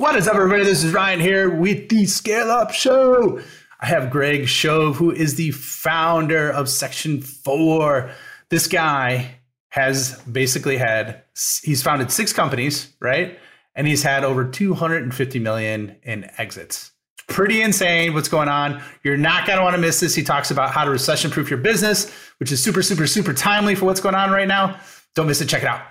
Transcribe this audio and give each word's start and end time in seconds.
What 0.00 0.16
is 0.16 0.26
up, 0.26 0.34
everybody? 0.34 0.64
This 0.64 0.82
is 0.82 0.94
Ryan 0.94 1.20
here 1.20 1.50
with 1.50 1.90
the 1.90 2.06
Scale 2.06 2.50
Up 2.50 2.72
Show. 2.72 3.38
I 3.80 3.86
have 3.86 4.08
Greg 4.08 4.48
Shove, 4.48 4.96
who 4.96 5.10
is 5.10 5.34
the 5.34 5.50
founder 5.50 6.50
of 6.50 6.70
Section 6.70 7.20
4. 7.20 8.10
This 8.48 8.66
guy 8.66 9.34
has 9.68 10.18
basically 10.22 10.78
had, 10.78 11.24
he's 11.62 11.82
founded 11.82 12.10
six 12.10 12.32
companies, 12.32 12.94
right? 12.98 13.38
And 13.74 13.86
he's 13.86 14.02
had 14.02 14.24
over 14.24 14.42
250 14.42 15.38
million 15.38 15.96
in 16.02 16.30
exits. 16.38 16.92
It's 17.18 17.26
pretty 17.28 17.60
insane 17.60 18.14
what's 18.14 18.28
going 18.28 18.48
on. 18.48 18.82
You're 19.04 19.18
not 19.18 19.46
going 19.46 19.58
to 19.58 19.62
want 19.62 19.76
to 19.76 19.82
miss 19.82 20.00
this. 20.00 20.14
He 20.14 20.22
talks 20.22 20.50
about 20.50 20.70
how 20.70 20.86
to 20.86 20.90
recession 20.90 21.30
proof 21.30 21.50
your 21.50 21.58
business, 21.58 22.10
which 22.38 22.50
is 22.50 22.62
super, 22.62 22.82
super, 22.82 23.06
super 23.06 23.34
timely 23.34 23.74
for 23.74 23.84
what's 23.84 24.00
going 24.00 24.14
on 24.14 24.30
right 24.30 24.48
now. 24.48 24.80
Don't 25.14 25.26
miss 25.26 25.42
it. 25.42 25.50
Check 25.50 25.62
it 25.62 25.68
out. 25.68 25.82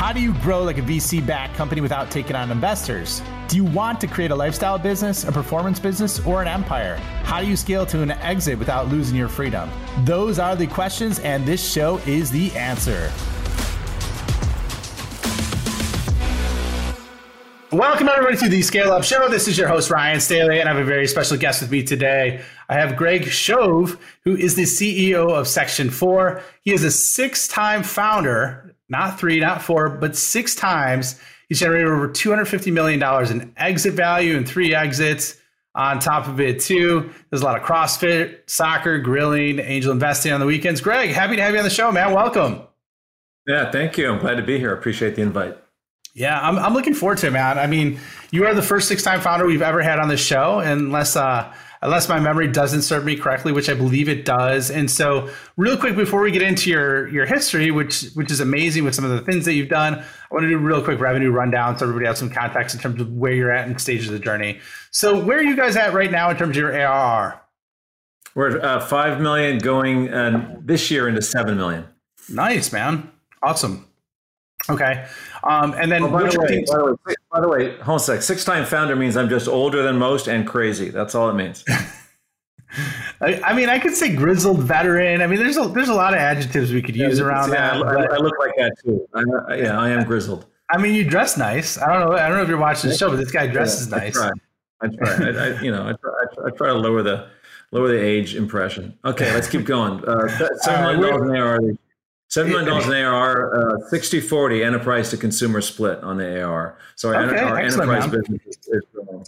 How 0.00 0.14
do 0.14 0.20
you 0.22 0.32
grow 0.40 0.62
like 0.62 0.78
a 0.78 0.80
VC 0.80 1.24
backed 1.24 1.54
company 1.56 1.82
without 1.82 2.10
taking 2.10 2.34
on 2.34 2.50
investors? 2.50 3.20
Do 3.48 3.56
you 3.56 3.64
want 3.64 4.00
to 4.00 4.06
create 4.06 4.30
a 4.30 4.34
lifestyle 4.34 4.78
business, 4.78 5.24
a 5.24 5.30
performance 5.30 5.78
business, 5.78 6.24
or 6.24 6.40
an 6.40 6.48
empire? 6.48 6.96
How 7.22 7.42
do 7.42 7.46
you 7.46 7.54
scale 7.54 7.84
to 7.84 8.00
an 8.00 8.12
exit 8.12 8.58
without 8.58 8.88
losing 8.88 9.14
your 9.14 9.28
freedom? 9.28 9.68
Those 10.06 10.38
are 10.38 10.56
the 10.56 10.66
questions, 10.66 11.18
and 11.18 11.44
this 11.44 11.70
show 11.70 11.98
is 12.06 12.30
the 12.30 12.50
answer. 12.52 13.12
Welcome, 17.70 18.08
everybody, 18.08 18.38
to 18.38 18.48
the 18.48 18.62
Scale 18.62 18.92
Up 18.92 19.04
Show. 19.04 19.28
This 19.28 19.48
is 19.48 19.58
your 19.58 19.68
host, 19.68 19.90
Ryan 19.90 20.18
Staley, 20.18 20.60
and 20.60 20.68
I 20.68 20.72
have 20.72 20.80
a 20.80 20.84
very 20.84 21.06
special 21.08 21.36
guest 21.36 21.60
with 21.60 21.70
me 21.70 21.82
today. 21.82 22.42
I 22.70 22.74
have 22.74 22.96
Greg 22.96 23.26
Shove, 23.26 23.98
who 24.24 24.34
is 24.34 24.54
the 24.54 24.62
CEO 24.62 25.28
of 25.30 25.46
Section 25.46 25.90
4. 25.90 26.42
He 26.62 26.72
is 26.72 26.84
a 26.84 26.90
six 26.90 27.46
time 27.46 27.82
founder 27.82 28.69
not 28.90 29.18
three, 29.18 29.40
not 29.40 29.62
four, 29.62 29.88
but 29.88 30.16
six 30.16 30.54
times. 30.54 31.18
He's 31.48 31.60
generated 31.60 31.88
over 31.88 32.08
$250 32.08 32.72
million 32.72 33.02
in 33.30 33.52
exit 33.56 33.94
value 33.94 34.36
and 34.36 34.46
three 34.46 34.74
exits. 34.74 35.36
On 35.76 36.00
top 36.00 36.26
of 36.26 36.40
it, 36.40 36.60
too, 36.60 37.10
there's 37.30 37.42
a 37.42 37.44
lot 37.44 37.56
of 37.56 37.62
CrossFit, 37.62 38.40
soccer, 38.50 38.98
grilling, 38.98 39.60
angel 39.60 39.92
investing 39.92 40.32
on 40.32 40.40
the 40.40 40.46
weekends. 40.46 40.80
Greg, 40.80 41.10
happy 41.10 41.36
to 41.36 41.42
have 41.42 41.52
you 41.52 41.58
on 41.58 41.64
the 41.64 41.70
show, 41.70 41.92
man. 41.92 42.12
Welcome. 42.12 42.62
Yeah, 43.46 43.70
thank 43.70 43.96
you. 43.96 44.10
I'm 44.10 44.18
glad 44.18 44.34
to 44.34 44.42
be 44.42 44.58
here. 44.58 44.72
Appreciate 44.72 45.14
the 45.14 45.22
invite. 45.22 45.56
Yeah, 46.12 46.40
I'm, 46.40 46.58
I'm 46.58 46.74
looking 46.74 46.94
forward 46.94 47.18
to 47.18 47.28
it, 47.28 47.32
man. 47.32 47.56
I 47.56 47.68
mean, 47.68 48.00
you 48.32 48.44
are 48.46 48.54
the 48.54 48.62
first 48.62 48.88
six 48.88 49.04
time 49.04 49.20
founder 49.20 49.46
we've 49.46 49.62
ever 49.62 49.80
had 49.80 50.00
on 50.00 50.08
this 50.08 50.20
show, 50.20 50.58
unless 50.58 51.14
uh, 51.14 51.52
unless 51.82 52.08
my 52.08 52.20
memory 52.20 52.48
doesn't 52.48 52.82
serve 52.82 53.04
me 53.04 53.16
correctly, 53.16 53.52
which 53.52 53.68
I 53.68 53.74
believe 53.74 54.08
it 54.08 54.24
does. 54.24 54.70
And 54.70 54.90
so, 54.90 55.30
real 55.56 55.76
quick 55.76 55.96
before 55.96 56.20
we 56.20 56.30
get 56.30 56.42
into 56.42 56.70
your 56.70 57.08
your 57.08 57.26
history, 57.26 57.70
which 57.70 58.10
which 58.14 58.30
is 58.30 58.40
amazing 58.40 58.84
with 58.84 58.94
some 58.94 59.04
of 59.04 59.10
the 59.10 59.20
things 59.20 59.44
that 59.44 59.54
you've 59.54 59.68
done, 59.68 59.94
I 59.94 60.04
want 60.34 60.44
to 60.44 60.48
do 60.48 60.56
a 60.56 60.58
real 60.58 60.82
quick 60.82 61.00
revenue 61.00 61.30
rundown 61.30 61.78
so 61.78 61.86
everybody 61.86 62.06
has 62.06 62.18
some 62.18 62.30
context 62.30 62.74
in 62.74 62.80
terms 62.80 63.00
of 63.00 63.12
where 63.12 63.32
you're 63.32 63.52
at 63.52 63.68
in 63.68 63.78
stages 63.78 64.08
of 64.08 64.14
the 64.14 64.20
journey. 64.20 64.60
So, 64.90 65.22
where 65.24 65.38
are 65.38 65.42
you 65.42 65.56
guys 65.56 65.76
at 65.76 65.92
right 65.92 66.10
now 66.10 66.30
in 66.30 66.36
terms 66.36 66.50
of 66.50 66.56
your 66.56 66.72
ARR? 66.72 67.40
We're 68.34 68.58
at 68.58 68.64
uh, 68.64 68.80
five 68.80 69.20
million, 69.20 69.58
going 69.58 70.12
uh, 70.12 70.56
this 70.60 70.90
year 70.90 71.08
into 71.08 71.22
seven 71.22 71.56
million. 71.56 71.86
Nice, 72.28 72.72
man. 72.72 73.10
Awesome. 73.42 73.86
Okay. 74.68 75.06
Um, 75.42 75.72
and 75.72 75.90
then, 75.90 76.04
oh, 76.04 76.10
by, 76.10 76.30
the 76.30 76.38
way, 76.38 76.64
by, 76.70 76.76
the 76.76 76.96
way, 77.06 77.14
by 77.30 77.40
the 77.40 77.48
way, 77.48 77.76
hold 77.76 77.88
on 77.88 77.96
a 77.96 78.00
sec. 78.00 78.22
Six 78.22 78.44
time 78.44 78.64
founder 78.64 78.96
means 78.96 79.16
I'm 79.16 79.28
just 79.28 79.48
older 79.48 79.82
than 79.82 79.98
most 79.98 80.26
and 80.26 80.46
crazy. 80.46 80.90
That's 80.90 81.14
all 81.14 81.30
it 81.30 81.34
means. 81.34 81.64
I, 83.20 83.40
I, 83.42 83.52
mean, 83.52 83.68
I 83.68 83.78
could 83.78 83.94
say 83.94 84.14
grizzled 84.14 84.60
veteran. 84.60 85.22
I 85.22 85.26
mean, 85.26 85.38
there's 85.38 85.56
a 85.56 85.68
there's 85.68 85.88
a 85.88 85.94
lot 85.94 86.12
of 86.12 86.20
adjectives 86.20 86.72
we 86.72 86.82
could 86.82 86.96
use 86.96 87.20
around 87.20 87.50
yeah, 87.50 87.78
that. 87.78 87.86
I, 87.86 88.14
I, 88.14 88.18
look 88.18 88.38
like 88.38 88.52
that 88.56 88.76
too. 88.82 89.06
I, 89.14 89.56
yeah, 89.56 89.78
I 89.78 89.90
am 89.90 90.04
grizzled. 90.04 90.46
I 90.70 90.78
mean, 90.78 90.94
you 90.94 91.04
dress 91.04 91.36
nice. 91.36 91.78
I 91.78 91.92
don't 91.92 92.08
know. 92.08 92.16
I 92.16 92.28
don't 92.28 92.36
know 92.36 92.42
if 92.42 92.48
you're 92.48 92.58
watching 92.58 92.90
the 92.90 92.96
show, 92.96 93.10
but 93.10 93.16
this 93.16 93.32
guy 93.32 93.46
dresses 93.46 93.90
yeah, 93.90 93.98
nice. 93.98 94.16
I 94.16 94.30
try. 94.30 94.30
I 94.82 94.88
try. 94.88 95.28
I, 95.28 95.60
you 95.60 95.72
know, 95.72 95.82
I 95.82 95.92
try, 95.92 96.46
I 96.46 96.50
try 96.50 96.68
to 96.68 96.74
lower 96.74 97.02
the 97.02 97.28
lower 97.72 97.88
the 97.88 98.00
age 98.00 98.34
impression. 98.36 98.96
Okay, 99.04 99.32
let's 99.34 99.48
keep 99.48 99.64
going. 99.64 100.04
Uh, 100.04 100.28
seven 100.58 101.00
million 101.00 101.34
dollars 101.34 101.60
in 101.64 101.78
Seven 102.30 102.52
million 102.52 102.68
dollars 102.68 102.86
in 102.86 102.92
ARR, 102.92 103.82
uh, 103.84 103.88
60 103.88 104.20
40 104.20 104.62
enterprise 104.62 105.10
to 105.10 105.16
consumer 105.16 105.60
split 105.60 105.98
on 106.04 106.16
the 106.16 106.40
ARR. 106.40 106.78
So 106.94 107.12
our, 107.12 107.24
okay, 107.24 107.40
our 107.40 107.58
enterprise 107.58 108.06
man. 108.06 108.20
business 108.20 108.40
is 108.68 108.82
growing. 108.94 109.26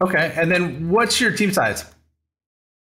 Okay. 0.00 0.32
And 0.34 0.50
then 0.50 0.88
what's 0.88 1.20
your 1.20 1.32
team 1.32 1.52
size? 1.52 1.84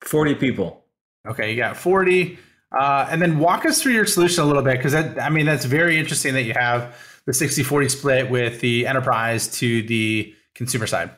40 0.04 0.36
people. 0.36 0.86
Okay. 1.28 1.50
You 1.52 1.58
got 1.58 1.76
40. 1.76 2.38
Uh, 2.72 3.08
and 3.10 3.20
then 3.20 3.40
walk 3.40 3.66
us 3.66 3.82
through 3.82 3.94
your 3.94 4.06
solution 4.06 4.44
a 4.44 4.48
little 4.48 4.62
bit 4.62 4.78
because 4.78 4.94
I 4.94 5.30
mean, 5.30 5.48
that's 5.48 5.66
very 5.66 5.98
interesting 5.98 6.36
that 6.36 6.44
you 6.44 6.54
have 6.54 6.96
the 7.26 7.34
60 7.34 7.64
40 7.64 7.90
split 7.90 8.30
with 8.30 8.62
the 8.62 8.86
enterprise 8.86 9.48
to 9.60 9.82
the 9.84 10.36
consumer 10.54 10.86
side. 10.86 11.10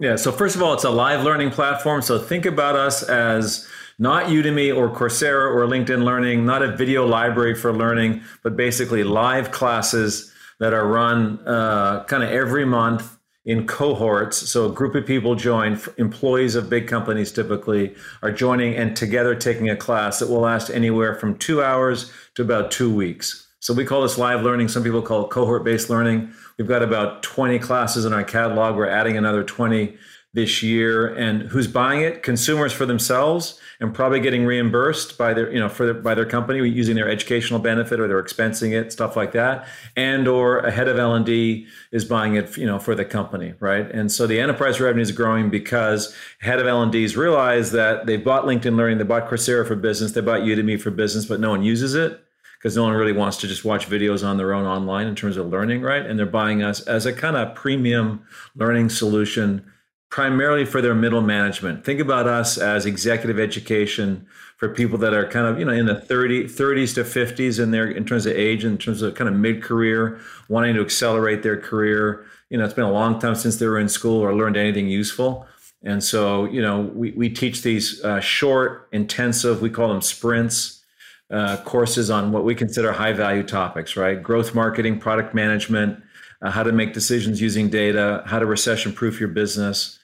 Yeah. 0.00 0.16
So, 0.16 0.32
first 0.32 0.56
of 0.56 0.62
all, 0.62 0.74
it's 0.74 0.84
a 0.84 0.90
live 0.90 1.24
learning 1.24 1.50
platform. 1.50 2.02
So, 2.02 2.18
think 2.18 2.46
about 2.46 2.76
us 2.76 3.02
as 3.02 3.68
not 3.98 4.26
Udemy 4.26 4.74
or 4.74 4.88
Coursera 4.88 5.52
or 5.52 5.66
LinkedIn 5.66 6.04
Learning, 6.04 6.46
not 6.46 6.62
a 6.62 6.76
video 6.76 7.06
library 7.06 7.54
for 7.54 7.72
learning, 7.72 8.22
but 8.42 8.56
basically 8.56 9.02
live 9.02 9.50
classes 9.50 10.32
that 10.60 10.72
are 10.72 10.86
run 10.86 11.40
uh, 11.46 12.04
kind 12.04 12.22
of 12.22 12.30
every 12.30 12.64
month 12.64 13.18
in 13.44 13.66
cohorts. 13.66 14.36
So 14.36 14.66
a 14.66 14.72
group 14.72 14.94
of 14.94 15.06
people 15.06 15.34
join, 15.34 15.80
employees 15.96 16.54
of 16.54 16.68
big 16.68 16.86
companies 16.86 17.32
typically 17.32 17.94
are 18.22 18.30
joining 18.30 18.74
and 18.74 18.94
together 18.96 19.34
taking 19.34 19.70
a 19.70 19.76
class 19.76 20.18
that 20.18 20.28
will 20.28 20.40
last 20.40 20.70
anywhere 20.70 21.14
from 21.14 21.36
two 21.38 21.62
hours 21.62 22.12
to 22.34 22.42
about 22.42 22.70
two 22.70 22.94
weeks. 22.94 23.46
So 23.60 23.74
we 23.74 23.84
call 23.84 24.02
this 24.02 24.18
live 24.18 24.42
learning. 24.42 24.68
Some 24.68 24.84
people 24.84 25.02
call 25.02 25.24
it 25.24 25.30
cohort 25.30 25.64
based 25.64 25.90
learning. 25.90 26.32
We've 26.58 26.68
got 26.68 26.82
about 26.82 27.22
20 27.22 27.58
classes 27.58 28.04
in 28.04 28.12
our 28.12 28.22
catalog. 28.22 28.76
We're 28.76 28.88
adding 28.88 29.16
another 29.16 29.42
20 29.42 29.96
this 30.34 30.62
year. 30.62 31.14
And 31.14 31.42
who's 31.42 31.66
buying 31.66 32.02
it? 32.02 32.22
Consumers 32.22 32.72
for 32.72 32.86
themselves 32.86 33.58
and 33.80 33.94
probably 33.94 34.18
getting 34.18 34.44
reimbursed 34.44 35.16
by 35.16 35.32
their 35.32 35.52
you 35.52 35.58
know 35.58 35.68
for 35.68 35.86
their, 35.86 35.94
by 35.94 36.14
their 36.14 36.26
company 36.26 36.68
using 36.68 36.96
their 36.96 37.08
educational 37.08 37.60
benefit 37.60 38.00
or 38.00 38.08
they're 38.08 38.22
expensing 38.22 38.72
it 38.72 38.92
stuff 38.92 39.16
like 39.16 39.32
that. 39.32 39.66
And 39.96 40.26
or 40.26 40.58
a 40.58 40.70
head 40.70 40.88
of 40.88 40.98
l&d 40.98 41.66
is 41.92 42.04
buying 42.04 42.34
it 42.34 42.56
you 42.56 42.66
know 42.66 42.78
for 42.78 42.94
the 42.94 43.04
company 43.04 43.54
right? 43.60 43.90
And 43.90 44.10
so 44.10 44.26
the 44.26 44.40
enterprise 44.40 44.80
revenue 44.80 45.02
is 45.02 45.12
growing 45.12 45.50
because 45.50 46.14
head 46.40 46.58
of 46.58 46.66
l&ds 46.66 47.16
realize 47.16 47.72
that 47.72 48.06
they 48.06 48.16
bought 48.16 48.44
linkedin 48.44 48.76
learning 48.76 48.98
they 48.98 49.04
bought 49.04 49.28
coursera 49.28 49.66
for 49.66 49.76
business 49.76 50.12
they 50.12 50.20
bought 50.20 50.40
udemy 50.40 50.80
for 50.80 50.90
business 50.90 51.26
but 51.26 51.40
no 51.40 51.50
one 51.50 51.62
uses 51.62 51.94
it 51.94 52.20
because 52.58 52.76
no 52.76 52.82
one 52.82 52.94
really 52.94 53.12
wants 53.12 53.36
to 53.36 53.46
just 53.46 53.64
watch 53.64 53.88
videos 53.88 54.26
on 54.26 54.36
their 54.36 54.52
own 54.52 54.66
online 54.66 55.06
in 55.06 55.14
terms 55.14 55.36
of 55.36 55.48
learning 55.48 55.80
right? 55.82 56.04
And 56.04 56.18
they're 56.18 56.26
buying 56.26 56.62
us 56.62 56.80
as 56.82 57.06
a 57.06 57.12
kind 57.12 57.36
of 57.36 57.54
premium 57.54 58.24
learning 58.56 58.90
solution 58.90 59.64
primarily 60.10 60.64
for 60.64 60.80
their 60.80 60.94
middle 60.94 61.20
management. 61.20 61.84
Think 61.84 62.00
about 62.00 62.26
us 62.26 62.56
as 62.56 62.86
executive 62.86 63.38
education 63.38 64.26
for 64.56 64.68
people 64.68 64.98
that 64.98 65.14
are 65.14 65.28
kind 65.28 65.46
of, 65.46 65.58
you 65.58 65.64
know, 65.64 65.72
in 65.72 65.86
the 65.86 66.00
30, 66.00 66.44
30s 66.44 66.94
to 66.94 67.04
50s 67.04 67.62
in 67.62 67.70
their 67.70 67.88
in 67.88 68.04
terms 68.04 68.26
of 68.26 68.32
age, 68.32 68.64
in 68.64 68.78
terms 68.78 69.02
of 69.02 69.14
kind 69.14 69.28
of 69.28 69.36
mid-career, 69.36 70.18
wanting 70.48 70.74
to 70.74 70.80
accelerate 70.80 71.42
their 71.42 71.60
career. 71.60 72.24
You 72.50 72.58
know, 72.58 72.64
it's 72.64 72.74
been 72.74 72.84
a 72.84 72.92
long 72.92 73.20
time 73.20 73.34
since 73.34 73.56
they 73.56 73.66
were 73.66 73.78
in 73.78 73.88
school 73.88 74.20
or 74.20 74.34
learned 74.34 74.56
anything 74.56 74.88
useful. 74.88 75.46
And 75.82 76.02
so, 76.02 76.46
you 76.46 76.60
know, 76.60 76.80
we, 76.80 77.12
we 77.12 77.28
teach 77.28 77.62
these 77.62 78.02
uh, 78.02 78.20
short, 78.20 78.88
intensive, 78.90 79.62
we 79.62 79.70
call 79.70 79.88
them 79.88 80.02
sprints, 80.02 80.82
uh, 81.30 81.58
courses 81.58 82.10
on 82.10 82.32
what 82.32 82.42
we 82.42 82.54
consider 82.54 82.90
high 82.90 83.12
value 83.12 83.42
topics, 83.42 83.96
right? 83.96 84.20
Growth 84.20 84.54
marketing, 84.54 84.98
product 84.98 85.34
management, 85.34 86.02
uh, 86.42 86.50
how 86.50 86.62
to 86.62 86.72
make 86.72 86.94
decisions 86.94 87.40
using 87.40 87.68
data, 87.68 88.22
how 88.26 88.38
to 88.38 88.46
recession 88.46 88.92
proof 88.92 89.20
your 89.20 89.28
business, 89.28 89.97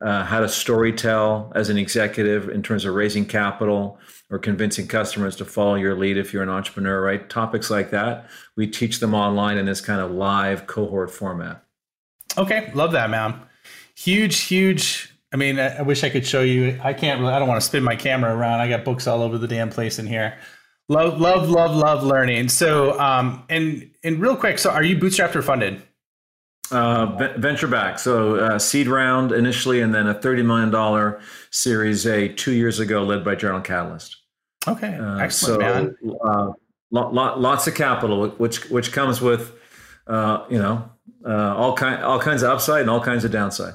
uh, 0.00 0.24
how 0.24 0.40
to 0.40 0.48
story 0.48 0.92
tell 0.92 1.52
as 1.54 1.70
an 1.70 1.78
executive 1.78 2.48
in 2.48 2.62
terms 2.62 2.84
of 2.84 2.94
raising 2.94 3.24
capital 3.24 3.98
or 4.30 4.38
convincing 4.38 4.86
customers 4.86 5.34
to 5.36 5.44
follow 5.44 5.74
your 5.74 5.96
lead 5.96 6.16
if 6.16 6.32
you're 6.32 6.42
an 6.42 6.48
entrepreneur, 6.48 7.00
right? 7.00 7.28
Topics 7.28 7.70
like 7.70 7.90
that. 7.90 8.28
We 8.56 8.66
teach 8.66 9.00
them 9.00 9.14
online 9.14 9.58
in 9.58 9.66
this 9.66 9.80
kind 9.80 10.00
of 10.00 10.10
live 10.10 10.66
cohort 10.66 11.10
format. 11.10 11.64
Okay, 12.36 12.70
love 12.74 12.92
that, 12.92 13.10
man. 13.10 13.40
Huge, 13.96 14.40
huge. 14.40 15.12
I 15.32 15.36
mean, 15.36 15.58
I, 15.58 15.82
wish 15.82 16.04
I 16.04 16.10
could 16.10 16.26
show 16.26 16.42
you. 16.42 16.78
I 16.82 16.92
can't 16.94 17.20
really, 17.20 17.32
I 17.32 17.38
don't 17.38 17.48
want 17.48 17.60
to 17.60 17.66
spin 17.66 17.82
my 17.82 17.96
camera 17.96 18.34
around. 18.34 18.60
I 18.60 18.68
got 18.68 18.84
books 18.84 19.06
all 19.06 19.22
over 19.22 19.36
the 19.36 19.48
damn 19.48 19.70
place 19.70 19.98
in 19.98 20.06
here. 20.06 20.38
Love, 20.88 21.20
love, 21.20 21.50
love, 21.50 21.74
love 21.74 22.02
learning. 22.02 22.48
So, 22.48 22.98
um, 22.98 23.44
and 23.50 23.90
and 24.02 24.20
real 24.20 24.36
quick, 24.36 24.58
so 24.58 24.70
are 24.70 24.82
you 24.82 24.96
bootstrapped 24.96 25.34
or 25.34 25.42
funded? 25.42 25.82
Uh, 26.70 27.32
venture 27.38 27.66
back. 27.66 27.98
So 27.98 28.36
uh, 28.36 28.58
seed 28.58 28.88
round 28.88 29.32
initially, 29.32 29.80
and 29.80 29.94
then 29.94 30.06
a 30.06 30.14
thirty 30.14 30.42
million 30.42 30.70
dollar 30.70 31.20
Series 31.50 32.06
A 32.06 32.28
two 32.28 32.52
years 32.52 32.78
ago, 32.78 33.02
led 33.04 33.24
by 33.24 33.34
General 33.36 33.62
Catalyst. 33.62 34.16
Okay, 34.66 34.94
uh, 34.94 35.16
excellent, 35.16 35.60
man. 35.60 35.96
Uh, 36.22 36.52
lot, 36.90 37.40
lots 37.40 37.66
of 37.66 37.74
capital, 37.74 38.28
which 38.30 38.68
which 38.68 38.92
comes 38.92 39.22
with, 39.22 39.52
uh, 40.08 40.44
you 40.50 40.58
know, 40.58 40.90
uh, 41.26 41.54
all 41.56 41.74
kind 41.74 42.02
all 42.02 42.20
kinds 42.20 42.42
of 42.42 42.50
upside 42.50 42.82
and 42.82 42.90
all 42.90 43.00
kinds 43.00 43.24
of 43.24 43.30
downside. 43.30 43.74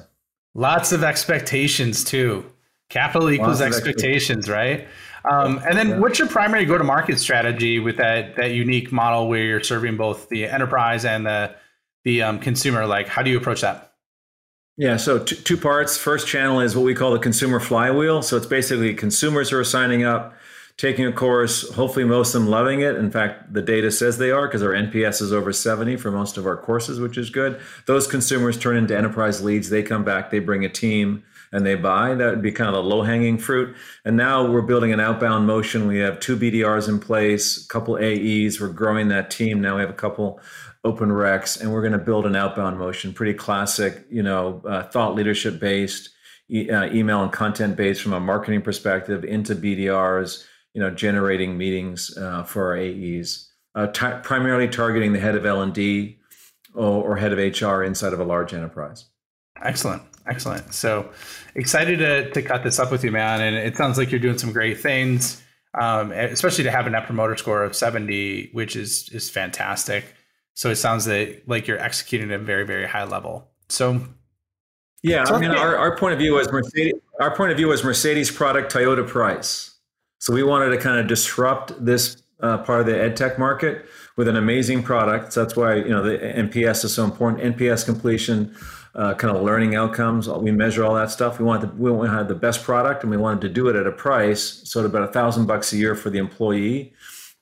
Lots 0.54 0.92
of 0.92 1.02
expectations 1.02 2.04
too. 2.04 2.44
Capital 2.90 3.28
equals 3.30 3.60
expectations, 3.60 4.46
expectations, 4.46 4.50
right? 4.50 4.86
Um, 5.28 5.60
and 5.66 5.76
then, 5.76 5.88
yeah. 5.88 5.98
what's 5.98 6.18
your 6.18 6.28
primary 6.28 6.66
go-to-market 6.66 7.18
strategy 7.18 7.80
with 7.80 7.96
that 7.96 8.36
that 8.36 8.52
unique 8.52 8.92
model 8.92 9.26
where 9.26 9.42
you're 9.42 9.62
serving 9.64 9.96
both 9.96 10.28
the 10.28 10.46
enterprise 10.46 11.04
and 11.04 11.26
the 11.26 11.56
the 12.04 12.22
um, 12.22 12.38
consumer? 12.38 12.86
Like, 12.86 13.08
how 13.08 13.22
do 13.22 13.30
you 13.30 13.38
approach 13.38 13.62
that? 13.62 13.92
Yeah, 14.76 14.96
so 14.96 15.20
t- 15.20 15.36
two 15.36 15.56
parts. 15.56 15.96
First 15.96 16.26
channel 16.26 16.60
is 16.60 16.74
what 16.74 16.84
we 16.84 16.94
call 16.94 17.12
the 17.12 17.18
consumer 17.18 17.60
flywheel. 17.60 18.22
So 18.22 18.36
it's 18.36 18.46
basically 18.46 18.92
consumers 18.94 19.50
who 19.50 19.58
are 19.58 19.64
signing 19.64 20.02
up, 20.02 20.34
taking 20.76 21.06
a 21.06 21.12
course, 21.12 21.72
hopefully 21.74 22.04
most 22.04 22.34
of 22.34 22.42
them 22.42 22.50
loving 22.50 22.80
it. 22.80 22.96
In 22.96 23.10
fact, 23.10 23.52
the 23.52 23.62
data 23.62 23.92
says 23.92 24.18
they 24.18 24.32
are 24.32 24.48
because 24.48 24.62
our 24.62 24.72
NPS 24.72 25.22
is 25.22 25.32
over 25.32 25.52
70 25.52 25.96
for 25.96 26.10
most 26.10 26.36
of 26.36 26.46
our 26.46 26.56
courses, 26.56 26.98
which 26.98 27.16
is 27.16 27.30
good. 27.30 27.60
Those 27.86 28.08
consumers 28.08 28.58
turn 28.58 28.76
into 28.76 28.96
enterprise 28.96 29.42
leads. 29.42 29.70
They 29.70 29.84
come 29.84 30.04
back, 30.04 30.30
they 30.30 30.40
bring 30.40 30.64
a 30.64 30.68
team 30.68 31.22
and 31.54 31.64
they 31.64 31.76
buy. 31.76 32.16
That 32.16 32.30
would 32.30 32.42
be 32.42 32.50
kind 32.50 32.68
of 32.68 32.84
a 32.84 32.86
low 32.86 33.02
hanging 33.02 33.38
fruit. 33.38 33.76
And 34.04 34.16
now 34.16 34.44
we're 34.50 34.60
building 34.62 34.92
an 34.92 34.98
outbound 34.98 35.46
motion. 35.46 35.86
We 35.86 36.00
have 36.00 36.18
two 36.18 36.36
BDRs 36.36 36.88
in 36.88 36.98
place, 36.98 37.64
a 37.64 37.68
couple 37.68 37.96
AEs. 37.96 38.60
We're 38.60 38.72
growing 38.72 39.06
that 39.08 39.30
team. 39.30 39.60
Now 39.60 39.76
we 39.76 39.80
have 39.82 39.90
a 39.90 39.94
couple 39.94 40.40
open 40.82 41.10
recs, 41.10 41.60
and 41.60 41.72
we're 41.72 41.80
going 41.80 41.92
to 41.92 41.98
build 41.98 42.26
an 42.26 42.34
outbound 42.34 42.76
motion, 42.76 43.14
pretty 43.14 43.34
classic, 43.34 44.04
you 44.10 44.22
know, 44.22 44.60
uh, 44.66 44.82
thought 44.82 45.14
leadership 45.14 45.60
based, 45.60 46.10
e- 46.50 46.68
uh, 46.68 46.92
email 46.92 47.22
and 47.22 47.32
content 47.32 47.76
based 47.76 48.02
from 48.02 48.12
a 48.12 48.20
marketing 48.20 48.60
perspective 48.60 49.24
into 49.24 49.54
BDRs, 49.54 50.44
you 50.74 50.80
know, 50.80 50.90
generating 50.90 51.56
meetings 51.56 52.14
uh, 52.18 52.42
for 52.42 52.72
our 52.72 52.76
AEs, 52.76 53.48
uh, 53.76 53.86
t- 53.86 54.20
primarily 54.24 54.68
targeting 54.68 55.12
the 55.12 55.20
head 55.20 55.36
of 55.36 55.46
L 55.46 55.62
and 55.62 55.72
D 55.72 56.18
or, 56.74 57.12
or 57.12 57.16
head 57.16 57.32
of 57.32 57.38
HR 57.38 57.84
inside 57.84 58.12
of 58.12 58.18
a 58.18 58.24
large 58.24 58.52
enterprise. 58.52 59.06
Excellent. 59.62 60.02
Excellent. 60.26 60.72
So 60.72 61.10
excited 61.54 61.98
to, 61.98 62.30
to 62.30 62.42
cut 62.42 62.62
this 62.64 62.78
up 62.78 62.90
with 62.90 63.04
you, 63.04 63.12
man. 63.12 63.40
And 63.40 63.56
it 63.56 63.76
sounds 63.76 63.98
like 63.98 64.10
you're 64.10 64.20
doing 64.20 64.38
some 64.38 64.52
great 64.52 64.80
things, 64.80 65.42
um, 65.78 66.12
especially 66.12 66.64
to 66.64 66.70
have 66.70 66.86
a 66.86 66.90
net 66.90 67.06
promoter 67.06 67.36
score 67.36 67.62
of 67.62 67.76
70, 67.76 68.50
which 68.52 68.76
is, 68.76 69.08
is 69.10 69.28
fantastic. 69.28 70.14
So 70.54 70.70
it 70.70 70.76
sounds 70.76 71.04
that 71.06 71.42
like 71.46 71.66
you're 71.66 71.80
executing 71.80 72.30
at 72.30 72.40
a 72.40 72.44
very, 72.44 72.64
very 72.64 72.86
high 72.86 73.04
level. 73.04 73.50
So 73.68 74.00
yeah, 75.02 75.24
I 75.26 75.38
mean, 75.38 75.50
our, 75.50 75.76
our 75.76 75.98
point 75.98 76.14
of 76.14 76.18
view 76.18 76.32
was 76.32 76.50
Mercedes, 76.50 76.94
our 77.20 77.36
point 77.36 77.50
of 77.50 77.58
view 77.58 77.68
was 77.68 77.84
Mercedes 77.84 78.30
product, 78.30 78.72
Toyota 78.72 79.06
price. 79.06 79.74
So 80.18 80.32
we 80.32 80.42
wanted 80.42 80.70
to 80.70 80.78
kind 80.78 80.98
of 80.98 81.06
disrupt 81.06 81.84
this 81.84 82.22
uh, 82.40 82.58
part 82.58 82.80
of 82.80 82.86
the 82.86 82.98
ed 82.98 83.14
tech 83.16 83.38
market 83.38 83.84
with 84.16 84.28
an 84.28 84.36
amazing 84.36 84.82
product. 84.82 85.32
So 85.32 85.42
that's 85.42 85.56
why 85.56 85.76
you 85.76 85.88
know 85.88 86.02
the 86.02 86.18
NPS 86.18 86.84
is 86.84 86.94
so 86.94 87.04
important. 87.04 87.56
NPS 87.56 87.84
completion, 87.84 88.54
uh, 88.94 89.14
kind 89.14 89.36
of 89.36 89.42
learning 89.42 89.74
outcomes. 89.74 90.28
We 90.28 90.52
measure 90.52 90.84
all 90.84 90.94
that 90.94 91.10
stuff. 91.10 91.38
We 91.38 91.44
wanted 91.44 91.68
to, 91.68 91.76
we 91.76 91.90
wanted 91.90 92.10
to 92.10 92.16
have 92.18 92.28
the 92.28 92.34
best 92.34 92.62
product, 92.62 93.02
and 93.02 93.10
we 93.10 93.16
wanted 93.16 93.40
to 93.42 93.48
do 93.48 93.68
it 93.68 93.76
at 93.76 93.86
a 93.86 93.92
price, 93.92 94.62
so 94.64 94.80
at 94.80 94.86
about 94.86 95.08
a 95.08 95.12
thousand 95.12 95.46
bucks 95.46 95.72
a 95.72 95.76
year 95.76 95.94
for 95.94 96.10
the 96.10 96.18
employee. 96.18 96.92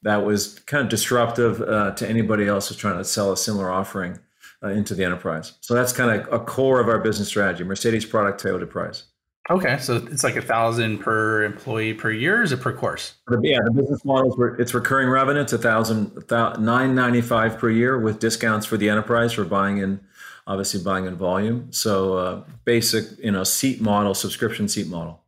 That 0.03 0.25
was 0.25 0.59
kind 0.61 0.83
of 0.83 0.89
disruptive 0.89 1.61
uh, 1.61 1.93
to 1.93 2.09
anybody 2.09 2.49
else 2.49 2.69
who's 2.69 2.77
trying 2.77 2.99
to 2.99 3.05
sell 3.05 3.31
a 3.31 3.37
similar 3.37 3.71
offering 3.71 4.19
uh, 4.63 4.69
into 4.69 4.95
the 4.95 5.05
enterprise. 5.05 5.53
So 5.61 5.75
that's 5.75 5.93
kind 5.93 6.21
of 6.21 6.33
a 6.33 6.45
core 6.45 6.81
of 6.81 6.89
our 6.89 6.99
business 6.99 7.29
strategy: 7.29 7.65
Mercedes 7.65 8.05
product, 8.05 8.43
Toyota 8.43 8.69
price. 8.69 9.05
Okay, 9.51 9.77
so 9.79 9.97
it's 9.97 10.23
like 10.23 10.37
a 10.37 10.43
thousand 10.43 10.99
per 10.99 11.43
employee 11.43 11.95
per 11.95 12.13
year, 12.13 12.43
is 12.43 12.53
it 12.53 12.61
per 12.61 12.73
course? 12.73 13.15
Yeah, 13.43 13.59
the 13.65 13.73
business 13.73 14.05
model 14.05 14.33
is 14.33 14.61
it's 14.61 14.73
recurring 14.73 15.09
revenue. 15.09 15.41
It's 15.41 15.53
a 15.53 15.59
thousand 15.59 16.25
nine 16.31 16.95
ninety 16.95 17.21
five 17.21 17.59
per 17.59 17.69
year 17.69 17.99
with 17.99 18.21
discounts 18.21 18.67
for 18.67 18.77
the 18.77 18.89
enterprise 18.89 19.33
for 19.33 19.45
buying 19.45 19.79
in, 19.79 20.01
obviously 20.47 20.81
buying 20.81 21.07
in 21.07 21.17
volume. 21.17 21.73
So 21.73 22.17
uh, 22.17 22.45
basic, 22.65 23.19
you 23.19 23.33
know, 23.33 23.43
seat 23.43 23.81
model, 23.81 24.15
subscription 24.15 24.69
seat 24.69 24.87
model. 24.87 25.21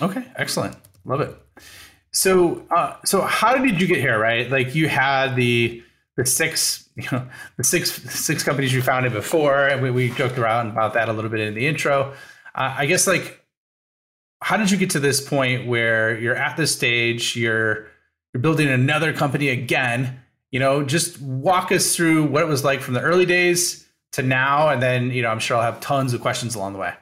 Okay, 0.00 0.24
excellent, 0.36 0.76
love 1.04 1.20
it. 1.20 1.36
So, 2.12 2.66
uh, 2.70 2.96
so 3.04 3.20
how 3.20 3.56
did 3.58 3.78
you 3.78 3.86
get 3.86 3.98
here? 3.98 4.18
Right, 4.18 4.50
like 4.50 4.74
you 4.74 4.88
had 4.88 5.36
the 5.36 5.84
the 6.16 6.24
six, 6.24 6.88
you 6.96 7.06
know, 7.12 7.28
the 7.58 7.64
six 7.64 7.92
six 8.10 8.42
companies 8.42 8.72
you 8.72 8.80
founded 8.80 9.12
before, 9.12 9.68
and 9.68 9.82
we, 9.82 9.90
we 9.90 10.10
joked 10.12 10.38
around 10.38 10.70
about 10.70 10.94
that 10.94 11.10
a 11.10 11.12
little 11.12 11.30
bit 11.30 11.40
in 11.40 11.54
the 11.54 11.66
intro. 11.66 12.14
Uh, 12.54 12.74
I 12.78 12.86
guess 12.86 13.06
like 13.06 13.39
how 14.42 14.56
did 14.56 14.70
you 14.70 14.76
get 14.76 14.90
to 14.90 15.00
this 15.00 15.20
point 15.20 15.66
where 15.66 16.18
you're 16.18 16.36
at 16.36 16.56
this 16.56 16.74
stage 16.74 17.36
you're 17.36 17.86
you're 18.32 18.40
building 18.40 18.68
another 18.68 19.12
company 19.12 19.48
again? 19.48 20.20
You 20.50 20.60
know 20.60 20.82
just 20.82 21.20
walk 21.20 21.72
us 21.72 21.94
through 21.94 22.26
what 22.26 22.42
it 22.42 22.48
was 22.48 22.64
like 22.64 22.80
from 22.80 22.94
the 22.94 23.00
early 23.00 23.26
days 23.26 23.86
to 24.12 24.22
now 24.22 24.68
and 24.68 24.82
then 24.82 25.10
you 25.10 25.22
know 25.22 25.28
i'm 25.30 25.38
sure 25.38 25.56
i'll 25.56 25.62
have 25.62 25.80
tons 25.80 26.12
of 26.12 26.20
questions 26.20 26.54
along 26.54 26.72
the 26.72 26.78
way. 26.78 26.94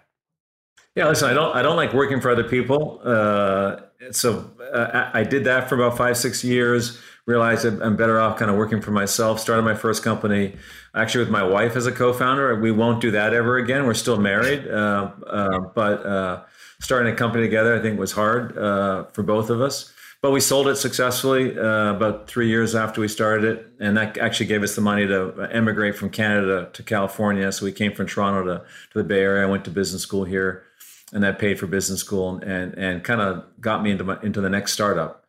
Yeah 0.94 1.08
listen 1.08 1.30
i 1.30 1.32
don't 1.32 1.56
i 1.56 1.62
don't 1.62 1.76
like 1.76 1.92
working 1.94 2.20
for 2.20 2.30
other 2.30 2.44
people. 2.44 3.00
Uh, 3.02 3.80
so 4.10 4.50
uh, 4.72 5.10
i 5.14 5.22
did 5.22 5.44
that 5.44 5.68
for 5.68 5.74
about 5.74 5.96
five 5.96 6.16
six 6.16 6.44
years 6.44 6.98
realized 7.26 7.64
i'm 7.64 7.96
better 7.96 8.20
off 8.20 8.38
kind 8.38 8.50
of 8.50 8.56
working 8.56 8.80
for 8.80 8.90
myself 8.90 9.40
started 9.40 9.62
my 9.62 9.74
first 9.74 10.02
company 10.02 10.54
actually 10.94 11.20
with 11.20 11.30
my 11.30 11.42
wife 11.42 11.76
as 11.76 11.86
a 11.86 11.92
co-founder. 11.92 12.60
We 12.60 12.72
won't 12.72 13.00
do 13.00 13.10
that 13.12 13.32
ever 13.32 13.56
again. 13.56 13.86
We're 13.86 13.94
still 13.94 14.18
married. 14.18 14.66
Uh, 14.68 15.12
uh 15.26 15.58
but 15.74 16.04
uh, 16.04 16.42
starting 16.80 17.12
a 17.12 17.16
company 17.16 17.42
together, 17.42 17.78
I 17.78 17.82
think 17.82 17.98
was 17.98 18.12
hard 18.12 18.56
uh, 18.56 19.04
for 19.12 19.22
both 19.22 19.50
of 19.50 19.60
us. 19.60 19.92
But 20.20 20.32
we 20.32 20.40
sold 20.40 20.66
it 20.66 20.74
successfully 20.76 21.56
uh, 21.56 21.94
about 21.94 22.28
three 22.28 22.48
years 22.48 22.74
after 22.74 23.00
we 23.00 23.06
started 23.06 23.44
it, 23.44 23.66
and 23.78 23.96
that 23.96 24.18
actually 24.18 24.46
gave 24.46 24.64
us 24.64 24.74
the 24.74 24.80
money 24.80 25.06
to 25.06 25.48
emigrate 25.52 25.94
from 25.94 26.10
Canada 26.10 26.70
to 26.72 26.82
California. 26.82 27.52
So 27.52 27.64
we 27.64 27.70
came 27.70 27.92
from 27.92 28.06
Toronto 28.06 28.42
to, 28.44 28.64
to 28.64 28.98
the 28.98 29.04
Bay 29.04 29.20
Area. 29.20 29.44
I 29.44 29.50
went 29.50 29.64
to 29.66 29.70
business 29.70 30.02
school 30.02 30.24
here, 30.24 30.64
and 31.12 31.22
that 31.22 31.38
paid 31.38 31.60
for 31.60 31.68
business 31.68 32.00
school 32.00 32.38
and 32.38 32.74
and 32.74 33.04
kind 33.04 33.20
of 33.20 33.44
got 33.60 33.80
me 33.80 33.92
into 33.92 34.02
my, 34.02 34.18
into 34.22 34.40
the 34.40 34.50
next 34.50 34.72
startup. 34.72 35.24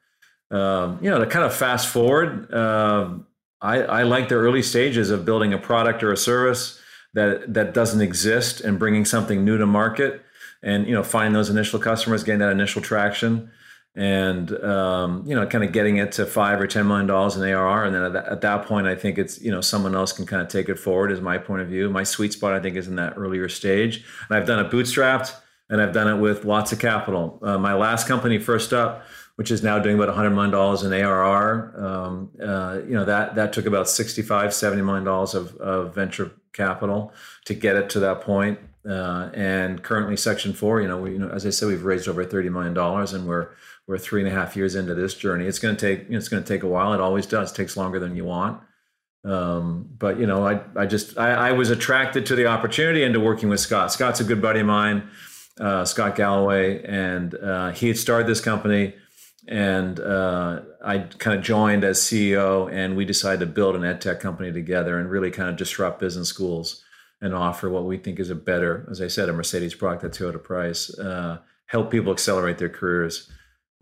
Um, 0.49 0.97
you 1.03 1.09
know, 1.11 1.19
to 1.19 1.27
kind 1.27 1.45
of 1.45 1.53
fast 1.53 1.87
forward, 1.87 2.51
uh, 2.51 3.09
I, 3.61 3.83
I 3.83 4.03
like 4.03 4.29
the 4.29 4.35
early 4.35 4.63
stages 4.63 5.11
of 5.11 5.23
building 5.23 5.53
a 5.53 5.59
product 5.59 6.01
or 6.01 6.11
a 6.11 6.17
service 6.17 6.79
that 7.13 7.53
that 7.53 7.75
doesn't 7.75 8.01
exist 8.01 8.61
and 8.61 8.79
bringing 8.79 9.05
something 9.05 9.45
new 9.45 9.59
to 9.59 9.67
market 9.67 10.23
and 10.61 10.87
you 10.87 10.93
know 10.93 11.03
find 11.03 11.35
those 11.35 11.49
initial 11.49 11.79
customers, 11.79 12.23
getting 12.23 12.39
that 12.39 12.51
initial 12.51 12.81
traction, 12.81 13.51
and 13.95 14.51
um, 14.63 15.23
you 15.25 15.35
know 15.35 15.45
kind 15.47 15.63
of 15.63 15.71
getting 15.71 15.97
it 15.97 16.11
to 16.13 16.25
five 16.25 16.59
or 16.59 16.67
ten 16.67 16.87
million 16.87 17.07
dollars 17.07 17.35
in 17.35 17.43
ARR, 17.43 17.85
and 17.85 17.95
then 17.95 18.03
at 18.03 18.13
that, 18.13 18.25
at 18.27 18.41
that 18.41 18.65
point, 18.65 18.87
I 18.87 18.95
think 18.95 19.17
it's 19.17 19.41
you 19.41 19.51
know 19.51 19.61
someone 19.61 19.95
else 19.95 20.11
can 20.11 20.25
kind 20.25 20.41
of 20.41 20.47
take 20.47 20.69
it 20.69 20.79
forward. 20.79 21.11
Is 21.11 21.21
my 21.21 21.37
point 21.37 21.61
of 21.61 21.67
view. 21.67 21.89
My 21.89 22.03
sweet 22.03 22.33
spot, 22.33 22.53
I 22.53 22.59
think, 22.59 22.75
is 22.75 22.87
in 22.87 22.95
that 22.95 23.13
earlier 23.17 23.49
stage, 23.49 24.03
and 24.29 24.37
I've 24.37 24.47
done 24.47 24.63
it 24.63 24.71
bootstrapped, 24.71 25.35
and 25.69 25.81
I've 25.81 25.93
done 25.93 26.07
it 26.07 26.19
with 26.19 26.45
lots 26.45 26.71
of 26.71 26.79
capital. 26.79 27.39
Uh, 27.41 27.57
my 27.57 27.73
last 27.73 28.07
company, 28.07 28.37
Firstup 28.37 29.03
which 29.39 29.51
is 29.51 29.63
now 29.63 29.79
doing 29.79 29.95
about 29.95 30.09
100 30.09 30.31
million 30.31 30.51
dollars 30.51 30.83
in 30.83 30.91
ARR. 30.91 31.73
Um, 31.81 32.29
uh, 32.43 32.81
you 32.85 32.93
know 32.93 33.05
that 33.05 33.35
that 33.35 33.53
took 33.53 33.65
about 33.65 33.87
65, 33.87 34.53
70 34.53 34.81
million 34.81 35.05
dollars 35.05 35.33
of, 35.33 35.55
of, 35.55 35.95
venture 35.95 36.31
capital 36.51 37.13
to 37.45 37.53
get 37.53 37.77
it 37.77 37.89
to 37.91 38.01
that 38.01 38.19
point. 38.19 38.59
Uh, 38.87 39.29
and 39.33 39.83
currently, 39.83 40.15
Section 40.15 40.53
Four, 40.53 40.81
you 40.81 40.87
know, 40.87 40.99
we, 40.99 41.11
you 41.11 41.19
know, 41.19 41.29
as 41.29 41.45
I 41.45 41.49
said, 41.49 41.67
we've 41.67 41.83
raised 41.83 42.07
over 42.07 42.23
thirty 42.23 42.49
million 42.49 42.73
dollars, 42.73 43.13
and 43.13 43.27
we're 43.27 43.49
we're 43.87 43.97
three 43.97 44.21
and 44.21 44.29
a 44.29 44.33
half 44.33 44.55
years 44.55 44.75
into 44.75 44.95
this 44.95 45.15
journey. 45.15 45.45
It's 45.45 45.59
going 45.59 45.75
to 45.75 45.81
take 45.81 46.05
you 46.05 46.11
know, 46.11 46.17
it's 46.17 46.29
going 46.29 46.43
to 46.43 46.47
take 46.47 46.63
a 46.63 46.67
while. 46.67 46.93
It 46.93 47.01
always 47.01 47.25
does. 47.25 47.51
It 47.51 47.55
takes 47.55 47.75
longer 47.75 47.99
than 47.99 48.15
you 48.15 48.23
want. 48.23 48.61
Um, 49.25 49.89
but 49.97 50.17
you 50.17 50.25
know, 50.25 50.47
I 50.47 50.61
I 50.75 50.85
just 50.85 51.17
I, 51.17 51.49
I, 51.49 51.51
was 51.51 51.69
attracted 51.69 52.25
to 52.27 52.35
the 52.35 52.45
opportunity 52.45 53.03
and 53.03 53.13
to 53.13 53.19
working 53.19 53.49
with 53.49 53.59
Scott. 53.59 53.91
Scott's 53.91 54.21
a 54.21 54.23
good 54.23 54.41
buddy 54.41 54.61
of 54.61 54.65
mine, 54.65 55.09
uh, 55.59 55.83
Scott 55.83 56.15
Galloway, 56.15 56.81
and 56.85 57.35
uh, 57.35 57.71
he 57.71 57.89
had 57.89 57.97
started 57.97 58.27
this 58.27 58.39
company, 58.39 58.95
and 59.45 59.99
uh, 59.99 60.61
I 60.81 60.99
kind 60.99 61.37
of 61.37 61.43
joined 61.43 61.83
as 61.83 61.99
CEO, 61.99 62.71
and 62.71 62.95
we 62.95 63.03
decided 63.03 63.41
to 63.41 63.45
build 63.45 63.75
an 63.75 63.83
ed 63.83 63.99
tech 63.99 64.21
company 64.21 64.53
together 64.53 64.97
and 64.97 65.11
really 65.11 65.31
kind 65.31 65.49
of 65.49 65.57
disrupt 65.57 65.99
business 65.99 66.29
schools 66.29 66.81
and 67.21 67.33
offer 67.33 67.69
what 67.69 67.85
we 67.85 67.97
think 67.97 68.19
is 68.19 68.29
a 68.29 68.35
better, 68.35 68.87
as 68.89 69.01
I 69.01 69.07
said, 69.07 69.29
a 69.29 69.33
Mercedes 69.33 69.75
product 69.75 70.03
at 70.03 70.11
Toyota 70.11 70.41
price, 70.41 70.97
uh, 70.99 71.39
help 71.65 71.91
people 71.91 72.11
accelerate 72.11 72.57
their 72.57 72.69
careers. 72.69 73.29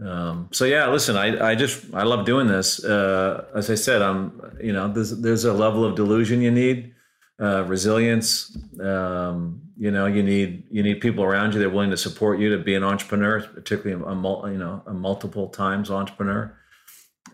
Um, 0.03 0.49
so 0.51 0.65
yeah, 0.65 0.87
listen, 0.89 1.15
I, 1.15 1.51
I 1.51 1.55
just 1.55 1.93
I 1.93 2.03
love 2.03 2.25
doing 2.25 2.47
this. 2.47 2.83
Uh, 2.83 3.45
as 3.55 3.69
I 3.69 3.75
said, 3.75 4.01
I'm 4.01 4.57
you 4.61 4.73
know 4.73 4.91
there's 4.91 5.19
there's 5.21 5.45
a 5.45 5.53
level 5.53 5.83
of 5.85 5.95
delusion 5.95 6.41
you 6.41 6.51
need, 6.51 6.93
uh, 7.41 7.63
resilience. 7.65 8.55
Um, 8.79 9.61
you 9.75 9.89
know 9.89 10.05
you 10.05 10.21
need 10.21 10.65
you 10.69 10.83
need 10.83 11.01
people 11.01 11.23
around 11.23 11.53
you 11.53 11.59
that 11.59 11.67
are 11.67 11.71
willing 11.71 11.89
to 11.89 11.97
support 11.97 12.39
you 12.39 12.55
to 12.55 12.63
be 12.63 12.75
an 12.75 12.83
entrepreneur, 12.83 13.41
particularly 13.41 14.03
a, 14.03 14.07
a 14.07 14.51
you 14.51 14.57
know 14.57 14.83
a 14.85 14.93
multiple 14.93 15.49
times 15.49 15.89
entrepreneur. 15.89 16.55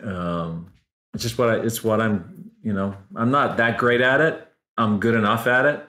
Um, 0.01 0.71
it's 1.13 1.23
just 1.23 1.37
what 1.37 1.49
I, 1.49 1.55
it's 1.57 1.83
what 1.83 1.99
I'm 1.99 2.51
you 2.63 2.71
know 2.71 2.95
I'm 3.13 3.31
not 3.31 3.57
that 3.57 3.77
great 3.77 3.99
at 3.99 4.21
it. 4.21 4.47
I'm 4.77 4.99
good 4.99 5.15
enough 5.15 5.47
at 5.47 5.65
it 5.65 5.85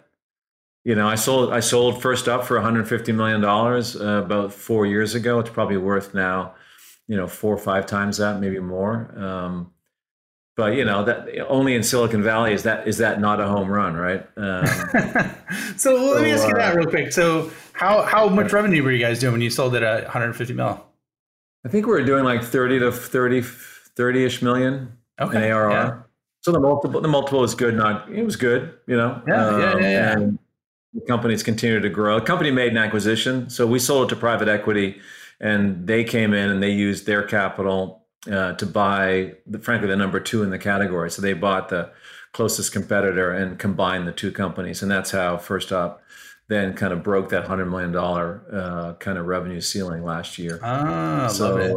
you 0.84 0.94
know, 0.94 1.08
I 1.08 1.14
sold 1.14 1.52
I 1.52 1.60
sold 1.60 2.02
Firstup 2.02 2.44
for 2.44 2.56
150 2.56 3.12
million 3.12 3.40
dollars 3.40 3.96
uh, 3.96 4.22
about 4.24 4.52
four 4.52 4.86
years 4.86 5.14
ago. 5.14 5.40
It's 5.40 5.50
probably 5.50 5.78
worth 5.78 6.14
now, 6.14 6.54
you 7.08 7.16
know, 7.16 7.26
four 7.26 7.54
or 7.54 7.58
five 7.58 7.86
times 7.86 8.18
that, 8.18 8.38
maybe 8.40 8.60
more. 8.60 9.12
Um, 9.18 9.72
but 10.56 10.76
you 10.76 10.84
know 10.84 11.04
that 11.04 11.28
only 11.48 11.74
in 11.74 11.82
Silicon 11.82 12.22
Valley 12.22 12.52
is 12.52 12.62
that 12.62 12.86
is 12.86 12.98
that 12.98 13.20
not 13.20 13.40
a 13.40 13.46
home 13.48 13.68
run, 13.68 13.96
right? 13.96 14.24
Um, 14.36 14.66
so 15.76 15.94
let 16.12 16.22
me 16.22 16.30
ask 16.30 16.46
you 16.46 16.54
that 16.54 16.74
uh, 16.74 16.76
real 16.76 16.88
quick. 16.88 17.12
So 17.12 17.50
how 17.72 18.02
how 18.02 18.28
much 18.28 18.52
revenue 18.52 18.82
were 18.82 18.92
you 18.92 19.00
guys 19.00 19.18
doing 19.18 19.32
when 19.32 19.40
you 19.40 19.50
sold 19.50 19.74
it 19.74 19.82
at 19.82 20.04
150 20.04 20.54
mil? 20.54 20.84
I 21.64 21.68
think 21.70 21.86
we 21.86 21.92
were 21.92 22.04
doing 22.04 22.24
like 22.24 22.44
30 22.44 22.78
to 22.80 22.92
30 22.92 23.40
30ish 23.96 24.42
million 24.42 24.92
okay. 25.20 25.38
in 25.38 25.50
ARR. 25.50 25.70
Yeah. 25.70 26.02
So 26.42 26.52
the 26.52 26.60
multiple, 26.60 27.00
the 27.00 27.08
multiple 27.08 27.40
was 27.40 27.54
good. 27.54 27.74
Not 27.74 28.08
it 28.12 28.22
was 28.22 28.36
good. 28.36 28.74
You 28.86 28.96
know. 28.96 29.22
Yeah, 29.26 29.46
um, 29.46 29.60
yeah, 29.60 29.76
yeah. 29.78 29.90
yeah. 29.90 30.12
And 30.12 30.38
the 30.94 31.00
company's 31.02 31.42
continued 31.42 31.82
to 31.82 31.90
grow. 31.90 32.20
The 32.20 32.26
company 32.26 32.50
made 32.50 32.72
an 32.72 32.78
acquisition, 32.78 33.50
so 33.50 33.66
we 33.66 33.78
sold 33.78 34.10
it 34.10 34.14
to 34.14 34.20
private 34.20 34.48
equity, 34.48 35.00
and 35.40 35.86
they 35.86 36.04
came 36.04 36.32
in 36.32 36.50
and 36.50 36.62
they 36.62 36.70
used 36.70 37.06
their 37.06 37.22
capital 37.22 38.06
uh, 38.30 38.52
to 38.54 38.66
buy, 38.66 39.34
the, 39.46 39.58
frankly, 39.58 39.88
the 39.88 39.96
number 39.96 40.20
two 40.20 40.42
in 40.42 40.50
the 40.50 40.58
category. 40.58 41.10
So 41.10 41.20
they 41.20 41.32
bought 41.32 41.68
the 41.68 41.90
closest 42.32 42.72
competitor 42.72 43.32
and 43.32 43.58
combined 43.58 44.06
the 44.06 44.12
two 44.12 44.32
companies, 44.32 44.82
and 44.82 44.90
that's 44.90 45.10
how 45.10 45.36
Firstup 45.36 46.00
then 46.48 46.74
kind 46.74 46.92
of 46.92 47.02
broke 47.02 47.30
that 47.30 47.46
hundred 47.46 47.66
million 47.66 47.90
dollar 47.90 48.44
uh, 48.52 48.94
kind 48.94 49.18
of 49.18 49.26
revenue 49.26 49.60
ceiling 49.60 50.04
last 50.04 50.38
year. 50.38 50.60
Ah, 50.62 51.26
so, 51.26 51.48
love 51.48 51.60
it. 51.60 51.70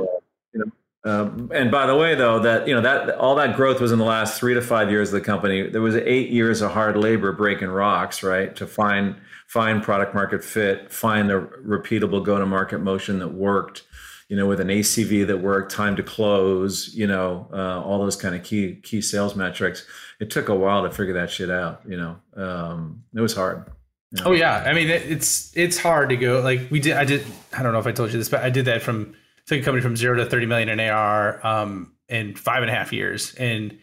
You 0.53 0.59
know, 0.59 0.71
um, 1.07 1.49
and 1.53 1.71
by 1.71 1.85
the 1.85 1.95
way, 1.95 2.15
though, 2.15 2.39
that 2.39 2.67
you 2.67 2.75
know 2.75 2.81
that 2.81 3.15
all 3.15 3.35
that 3.35 3.55
growth 3.55 3.79
was 3.79 3.93
in 3.93 3.99
the 3.99 4.05
last 4.05 4.37
three 4.37 4.53
to 4.53 4.61
five 4.61 4.91
years 4.91 5.09
of 5.09 5.13
the 5.13 5.21
company. 5.21 5.69
There 5.69 5.81
was 5.81 5.95
eight 5.95 6.29
years 6.31 6.61
of 6.61 6.71
hard 6.71 6.97
labor 6.97 7.31
breaking 7.31 7.69
rocks, 7.69 8.23
right, 8.23 8.53
to 8.57 8.67
find 8.67 9.15
find 9.47 9.81
product 9.81 10.13
market 10.13 10.43
fit, 10.43 10.91
find 10.91 11.31
a 11.31 11.39
repeatable 11.65 12.23
go 12.23 12.37
to 12.37 12.45
market 12.45 12.79
motion 12.79 13.19
that 13.19 13.29
worked, 13.29 13.83
you 14.27 14.35
know, 14.35 14.47
with 14.47 14.59
an 14.59 14.67
ACV 14.67 15.25
that 15.27 15.37
worked, 15.37 15.71
time 15.71 15.95
to 15.95 16.03
close, 16.03 16.93
you 16.93 17.07
know, 17.07 17.47
uh, 17.53 17.81
all 17.81 17.99
those 17.99 18.17
kind 18.17 18.35
of 18.35 18.43
key 18.43 18.75
key 18.83 18.99
sales 18.99 19.33
metrics. 19.33 19.85
It 20.19 20.29
took 20.29 20.49
a 20.49 20.55
while 20.55 20.83
to 20.83 20.91
figure 20.91 21.13
that 21.13 21.31
shit 21.31 21.49
out. 21.49 21.83
You 21.87 21.97
know, 21.97 22.17
um, 22.35 23.03
it 23.15 23.21
was 23.21 23.33
hard. 23.33 23.71
You 24.11 24.23
know? 24.23 24.31
Oh 24.31 24.33
yeah, 24.33 24.63
I 24.65 24.73
mean 24.73 24.89
it, 24.89 25.03
it's 25.03 25.55
it's 25.55 25.77
hard 25.77 26.09
to 26.09 26.17
go 26.17 26.41
like 26.41 26.69
we 26.69 26.81
did. 26.81 26.93
I 26.97 27.05
did. 27.05 27.25
I 27.57 27.63
don't 27.63 27.71
know 27.71 27.79
if 27.79 27.87
I 27.87 27.93
told 27.93 28.11
you 28.11 28.17
this, 28.17 28.29
but 28.29 28.43
I 28.43 28.49
did 28.49 28.65
that 28.65 28.81
from 28.81 29.15
took 29.47 29.61
a 29.61 29.63
company 29.63 29.81
from 29.81 29.95
zero 29.95 30.17
to 30.17 30.25
30 30.25 30.45
million 30.45 30.69
in 30.69 30.79
AR 30.79 31.45
um, 31.45 31.93
in 32.09 32.35
five 32.35 32.61
and 32.61 32.69
a 32.69 32.73
half 32.73 32.93
years. 32.93 33.33
And 33.35 33.77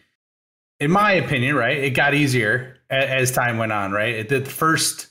in 0.79 0.91
my 0.91 1.13
opinion, 1.13 1.55
right, 1.55 1.77
it 1.77 1.91
got 1.91 2.13
easier 2.13 2.77
as, 2.89 3.29
as 3.29 3.31
time 3.31 3.57
went 3.57 3.71
on, 3.71 3.91
right? 3.91 4.27
The 4.27 4.45
first 4.45 5.07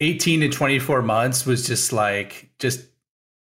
18 0.00 0.40
to 0.40 0.48
24 0.50 1.02
months 1.02 1.46
was 1.46 1.66
just 1.66 1.92
like, 1.92 2.50
just 2.58 2.86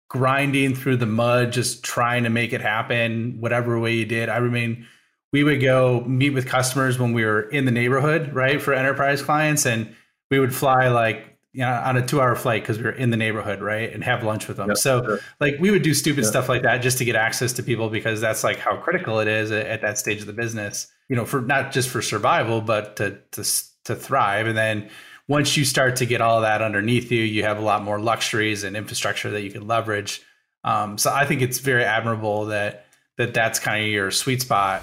grinding 0.08 0.74
through 0.74 0.96
the 0.96 1.06
mud, 1.06 1.52
just 1.52 1.82
trying 1.82 2.22
to 2.22 2.30
make 2.30 2.52
it 2.52 2.60
happen, 2.60 3.40
whatever 3.40 3.78
way 3.78 3.94
you 3.94 4.04
did. 4.04 4.28
I 4.28 4.36
remain, 4.36 4.86
we 5.32 5.42
would 5.42 5.60
go 5.60 6.04
meet 6.06 6.30
with 6.30 6.46
customers 6.46 6.98
when 6.98 7.12
we 7.12 7.24
were 7.24 7.42
in 7.42 7.64
the 7.64 7.72
neighborhood, 7.72 8.32
right, 8.32 8.62
for 8.62 8.72
enterprise 8.72 9.22
clients. 9.22 9.66
And 9.66 9.92
we 10.30 10.38
would 10.38 10.54
fly 10.54 10.88
like 10.88 11.35
you 11.56 11.62
know, 11.62 11.72
on 11.72 11.96
a 11.96 12.06
two 12.06 12.20
hour 12.20 12.36
flight 12.36 12.62
because 12.62 12.76
we 12.76 12.84
were 12.84 12.90
in 12.90 13.08
the 13.08 13.16
neighborhood, 13.16 13.62
right? 13.62 13.90
And 13.90 14.04
have 14.04 14.22
lunch 14.22 14.46
with 14.46 14.58
them. 14.58 14.68
Yep, 14.68 14.76
so 14.76 15.02
sure. 15.02 15.20
like 15.40 15.56
we 15.58 15.70
would 15.70 15.80
do 15.80 15.94
stupid 15.94 16.24
yep. 16.24 16.30
stuff 16.30 16.50
like 16.50 16.60
that 16.64 16.82
just 16.82 16.98
to 16.98 17.06
get 17.06 17.16
access 17.16 17.54
to 17.54 17.62
people 17.62 17.88
because 17.88 18.20
that's 18.20 18.44
like 18.44 18.58
how 18.58 18.76
critical 18.76 19.20
it 19.20 19.26
is 19.26 19.50
at, 19.50 19.64
at, 19.64 19.80
that 19.80 19.98
stage 19.98 20.20
of 20.20 20.26
the 20.26 20.34
business, 20.34 20.92
you 21.08 21.16
know, 21.16 21.24
for 21.24 21.40
not 21.40 21.72
just 21.72 21.88
for 21.88 22.02
survival, 22.02 22.60
but 22.60 22.96
to, 22.96 23.18
to, 23.30 23.42
to 23.84 23.96
thrive. 23.96 24.46
And 24.46 24.58
then 24.58 24.90
once 25.28 25.56
you 25.56 25.64
start 25.64 25.96
to 25.96 26.04
get 26.04 26.20
all 26.20 26.42
that 26.42 26.60
underneath 26.60 27.10
you, 27.10 27.22
you 27.22 27.42
have 27.44 27.56
a 27.56 27.62
lot 27.62 27.82
more 27.82 27.98
luxuries 27.98 28.62
and 28.62 28.76
infrastructure 28.76 29.30
that 29.30 29.40
you 29.40 29.50
can 29.50 29.66
leverage. 29.66 30.20
Um, 30.62 30.98
so 30.98 31.10
I 31.10 31.24
think 31.24 31.40
it's 31.40 31.60
very 31.60 31.84
admirable 31.84 32.44
that, 32.46 32.84
that 33.16 33.32
that's 33.32 33.58
kind 33.58 33.82
of 33.82 33.88
your 33.88 34.10
sweet 34.10 34.42
spot. 34.42 34.82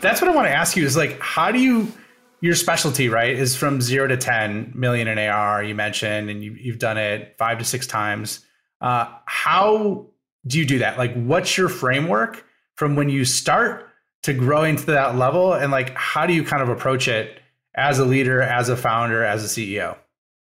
that's 0.00 0.20
what 0.20 0.30
I 0.30 0.34
want 0.34 0.46
to 0.46 0.54
ask 0.54 0.76
you 0.76 0.84
is 0.84 0.96
like, 0.96 1.18
how 1.20 1.50
do 1.50 1.58
you, 1.58 1.92
your 2.40 2.54
specialty, 2.54 3.08
right, 3.08 3.34
is 3.34 3.56
from 3.56 3.80
zero 3.80 4.06
to 4.06 4.16
10 4.16 4.72
million 4.74 5.08
in 5.08 5.18
AR, 5.18 5.62
you 5.62 5.74
mentioned, 5.74 6.30
and 6.30 6.42
you, 6.42 6.52
you've 6.52 6.78
done 6.78 6.98
it 6.98 7.34
five 7.38 7.58
to 7.58 7.64
six 7.64 7.86
times. 7.86 8.44
Uh, 8.80 9.12
how 9.26 10.06
do 10.46 10.58
you 10.58 10.64
do 10.64 10.78
that? 10.78 10.98
Like, 10.98 11.14
what's 11.14 11.56
your 11.56 11.68
framework 11.68 12.44
from 12.76 12.96
when 12.96 13.08
you 13.08 13.24
start 13.24 13.88
to 14.22 14.32
growing 14.32 14.76
to 14.76 14.86
that 14.86 15.16
level? 15.16 15.52
And 15.52 15.72
like, 15.72 15.94
how 15.94 16.26
do 16.26 16.32
you 16.32 16.44
kind 16.44 16.62
of 16.62 16.68
approach 16.68 17.08
it 17.08 17.40
as 17.74 17.98
a 17.98 18.04
leader, 18.04 18.40
as 18.40 18.68
a 18.68 18.76
founder, 18.76 19.24
as 19.24 19.44
a 19.44 19.48
CEO? 19.48 19.96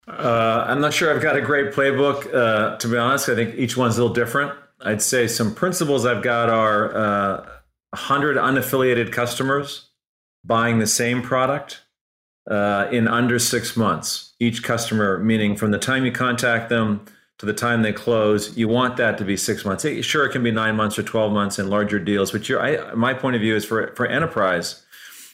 Uh, 0.08 0.64
I'm 0.66 0.80
not 0.80 0.92
sure 0.92 1.14
I've 1.14 1.22
got 1.22 1.36
a 1.36 1.40
great 1.40 1.72
playbook. 1.72 2.32
Uh, 2.34 2.76
to 2.78 2.88
be 2.88 2.96
honest, 2.96 3.28
I 3.28 3.34
think 3.34 3.54
each 3.56 3.76
one's 3.76 3.96
a 3.98 4.02
little 4.02 4.14
different. 4.14 4.52
I'd 4.80 5.00
say 5.00 5.28
some 5.28 5.54
principles 5.54 6.04
I've 6.04 6.22
got 6.22 6.48
are 6.48 6.96
uh, 6.96 7.46
100 7.92 8.36
unaffiliated 8.36 9.12
customers 9.12 9.90
buying 10.44 10.78
the 10.78 10.86
same 10.86 11.22
product 11.22 11.82
uh, 12.50 12.88
in 12.90 13.06
under 13.06 13.38
six 13.38 13.76
months. 13.76 14.34
Each 14.40 14.62
customer, 14.62 15.18
meaning 15.18 15.56
from 15.56 15.70
the 15.70 15.78
time 15.78 16.04
you 16.04 16.12
contact 16.12 16.68
them 16.68 17.04
to 17.38 17.46
the 17.46 17.52
time 17.52 17.82
they 17.82 17.92
close, 17.92 18.56
you 18.56 18.68
want 18.68 18.96
that 18.96 19.18
to 19.18 19.24
be 19.24 19.36
six 19.36 19.64
months. 19.64 19.86
Sure, 20.04 20.24
it 20.24 20.32
can 20.32 20.42
be 20.42 20.50
nine 20.50 20.74
months 20.74 20.98
or 20.98 21.02
12 21.02 21.32
months 21.32 21.58
in 21.58 21.68
larger 21.68 21.98
deals, 21.98 22.32
but 22.32 22.48
I, 22.50 22.94
my 22.94 23.14
point 23.14 23.36
of 23.36 23.42
view 23.42 23.54
is 23.54 23.64
for, 23.64 23.94
for 23.94 24.06
enterprise, 24.06 24.84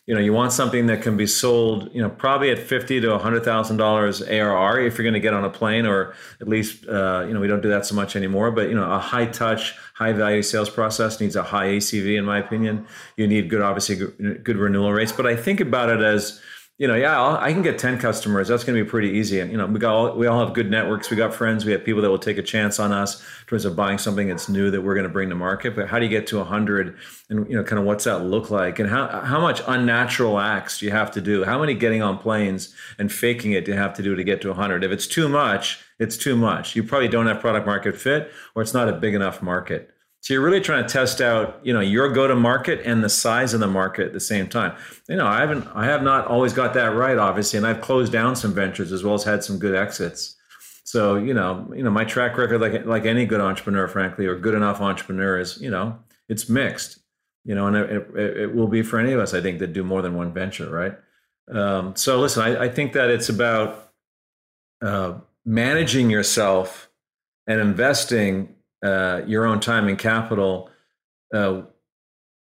you 0.08 0.14
know, 0.14 0.20
you 0.22 0.32
want 0.32 0.54
something 0.54 0.86
that 0.86 1.02
can 1.02 1.18
be 1.18 1.26
sold, 1.26 1.90
you 1.92 2.00
know, 2.00 2.08
probably 2.08 2.50
at 2.50 2.58
fifty 2.58 2.98
to 2.98 3.18
hundred 3.18 3.44
thousand 3.44 3.76
dollars 3.76 4.22
ARR 4.22 4.80
if 4.80 4.96
you're 4.96 5.04
going 5.04 5.12
to 5.12 5.20
get 5.20 5.34
on 5.34 5.44
a 5.44 5.50
plane, 5.50 5.84
or 5.84 6.14
at 6.40 6.48
least, 6.48 6.88
uh, 6.88 7.26
you 7.28 7.34
know, 7.34 7.40
we 7.40 7.46
don't 7.46 7.60
do 7.60 7.68
that 7.68 7.84
so 7.84 7.94
much 7.94 8.16
anymore. 8.16 8.50
But 8.50 8.70
you 8.70 8.74
know, 8.74 8.90
a 8.90 8.98
high 8.98 9.26
touch, 9.26 9.74
high 9.92 10.14
value 10.14 10.40
sales 10.40 10.70
process 10.70 11.20
needs 11.20 11.36
a 11.36 11.42
high 11.42 11.66
ACV, 11.66 12.16
in 12.16 12.24
my 12.24 12.38
opinion. 12.38 12.86
You 13.18 13.26
need 13.26 13.50
good, 13.50 13.60
obviously, 13.60 13.96
good, 13.96 14.42
good 14.44 14.56
renewal 14.56 14.94
rates. 14.94 15.12
But 15.12 15.26
I 15.26 15.36
think 15.36 15.60
about 15.60 15.90
it 15.90 16.00
as 16.00 16.40
you 16.78 16.86
know, 16.86 16.94
yeah, 16.94 17.20
I'll, 17.20 17.36
i 17.38 17.52
can 17.52 17.62
get 17.62 17.76
10 17.76 17.98
customers. 17.98 18.46
That's 18.46 18.62
going 18.62 18.78
to 18.78 18.84
be 18.84 18.88
pretty 18.88 19.10
easy. 19.10 19.40
And, 19.40 19.50
you 19.50 19.58
know, 19.58 19.66
we 19.66 19.80
got 19.80 19.94
all, 19.94 20.16
we 20.16 20.28
all 20.28 20.44
have 20.44 20.54
good 20.54 20.70
networks. 20.70 21.10
We 21.10 21.16
got 21.16 21.34
friends. 21.34 21.64
We 21.64 21.72
have 21.72 21.84
people 21.84 22.00
that 22.02 22.08
will 22.08 22.20
take 22.20 22.38
a 22.38 22.42
chance 22.42 22.78
on 22.78 22.92
us 22.92 23.20
in 23.20 23.46
terms 23.48 23.64
of 23.64 23.74
buying 23.74 23.98
something 23.98 24.28
that's 24.28 24.48
new 24.48 24.70
that 24.70 24.80
we're 24.80 24.94
going 24.94 25.06
to 25.06 25.12
bring 25.12 25.28
to 25.30 25.34
market. 25.34 25.74
But 25.74 25.88
how 25.88 25.98
do 25.98 26.04
you 26.04 26.10
get 26.10 26.28
to 26.28 26.36
100 26.38 26.96
and, 27.30 27.50
you 27.50 27.56
know, 27.56 27.64
kind 27.64 27.80
of 27.80 27.84
what's 27.84 28.04
that 28.04 28.20
look 28.20 28.50
like? 28.50 28.78
And 28.78 28.88
how, 28.88 29.08
how 29.08 29.40
much 29.40 29.60
unnatural 29.66 30.38
acts 30.38 30.78
do 30.78 30.86
you 30.86 30.92
have 30.92 31.10
to 31.12 31.20
do? 31.20 31.44
How 31.44 31.58
many 31.58 31.74
getting 31.74 32.00
on 32.00 32.16
planes 32.16 32.72
and 32.96 33.10
faking 33.10 33.52
it 33.52 33.64
do 33.64 33.72
you 33.72 33.76
have 33.76 33.94
to 33.94 34.02
do 34.02 34.14
to 34.14 34.22
get 34.22 34.40
to 34.42 34.48
100? 34.48 34.84
If 34.84 34.92
it's 34.92 35.08
too 35.08 35.28
much, 35.28 35.80
it's 35.98 36.16
too 36.16 36.36
much. 36.36 36.76
You 36.76 36.84
probably 36.84 37.08
don't 37.08 37.26
have 37.26 37.40
product 37.40 37.66
market 37.66 37.96
fit 37.96 38.30
or 38.54 38.62
it's 38.62 38.72
not 38.72 38.88
a 38.88 38.92
big 38.92 39.14
enough 39.14 39.42
market. 39.42 39.92
So 40.20 40.34
you're 40.34 40.42
really 40.42 40.60
trying 40.60 40.84
to 40.84 40.92
test 40.92 41.20
out, 41.20 41.60
you 41.62 41.72
know, 41.72 41.80
your 41.80 42.12
go-to-market 42.12 42.82
and 42.84 43.04
the 43.04 43.08
size 43.08 43.54
of 43.54 43.60
the 43.60 43.68
market 43.68 44.06
at 44.08 44.12
the 44.12 44.20
same 44.20 44.48
time. 44.48 44.76
You 45.08 45.16
know, 45.16 45.26
I 45.26 45.40
haven't, 45.40 45.66
I 45.74 45.84
have 45.86 46.02
not 46.02 46.26
always 46.26 46.52
got 46.52 46.74
that 46.74 46.94
right, 46.94 47.16
obviously, 47.16 47.56
and 47.56 47.66
I've 47.66 47.80
closed 47.80 48.12
down 48.12 48.34
some 48.34 48.52
ventures 48.52 48.92
as 48.92 49.04
well 49.04 49.14
as 49.14 49.24
had 49.24 49.44
some 49.44 49.58
good 49.58 49.74
exits. 49.74 50.34
So 50.88 51.16
you 51.16 51.34
know, 51.34 51.70
you 51.76 51.82
know, 51.82 51.90
my 51.90 52.04
track 52.04 52.38
record, 52.38 52.62
like 52.62 52.86
like 52.86 53.04
any 53.04 53.26
good 53.26 53.42
entrepreneur, 53.42 53.86
frankly, 53.88 54.24
or 54.24 54.38
good 54.38 54.54
enough 54.54 54.80
entrepreneur, 54.80 55.38
is 55.38 55.60
you 55.60 55.70
know, 55.70 55.98
it's 56.30 56.48
mixed. 56.48 57.00
You 57.44 57.54
know, 57.54 57.66
and 57.66 57.76
it, 57.76 58.08
it, 58.16 58.36
it 58.38 58.54
will 58.54 58.68
be 58.68 58.80
for 58.80 58.98
any 58.98 59.12
of 59.12 59.20
us, 59.20 59.34
I 59.34 59.42
think, 59.42 59.58
that 59.58 59.74
do 59.74 59.84
more 59.84 60.00
than 60.00 60.16
one 60.16 60.32
venture, 60.32 60.70
right? 60.70 60.94
Um, 61.54 61.94
so 61.94 62.18
listen, 62.20 62.42
I, 62.42 62.64
I, 62.64 62.68
think 62.70 62.94
that 62.94 63.10
it's 63.10 63.28
about 63.28 63.90
uh, 64.82 65.14
managing 65.44 66.08
yourself 66.08 66.90
and 67.46 67.60
investing 67.60 68.54
uh, 68.82 69.22
your 69.26 69.44
own 69.44 69.60
time 69.60 69.88
and 69.88 69.98
capital 69.98 70.70
uh, 71.34 71.62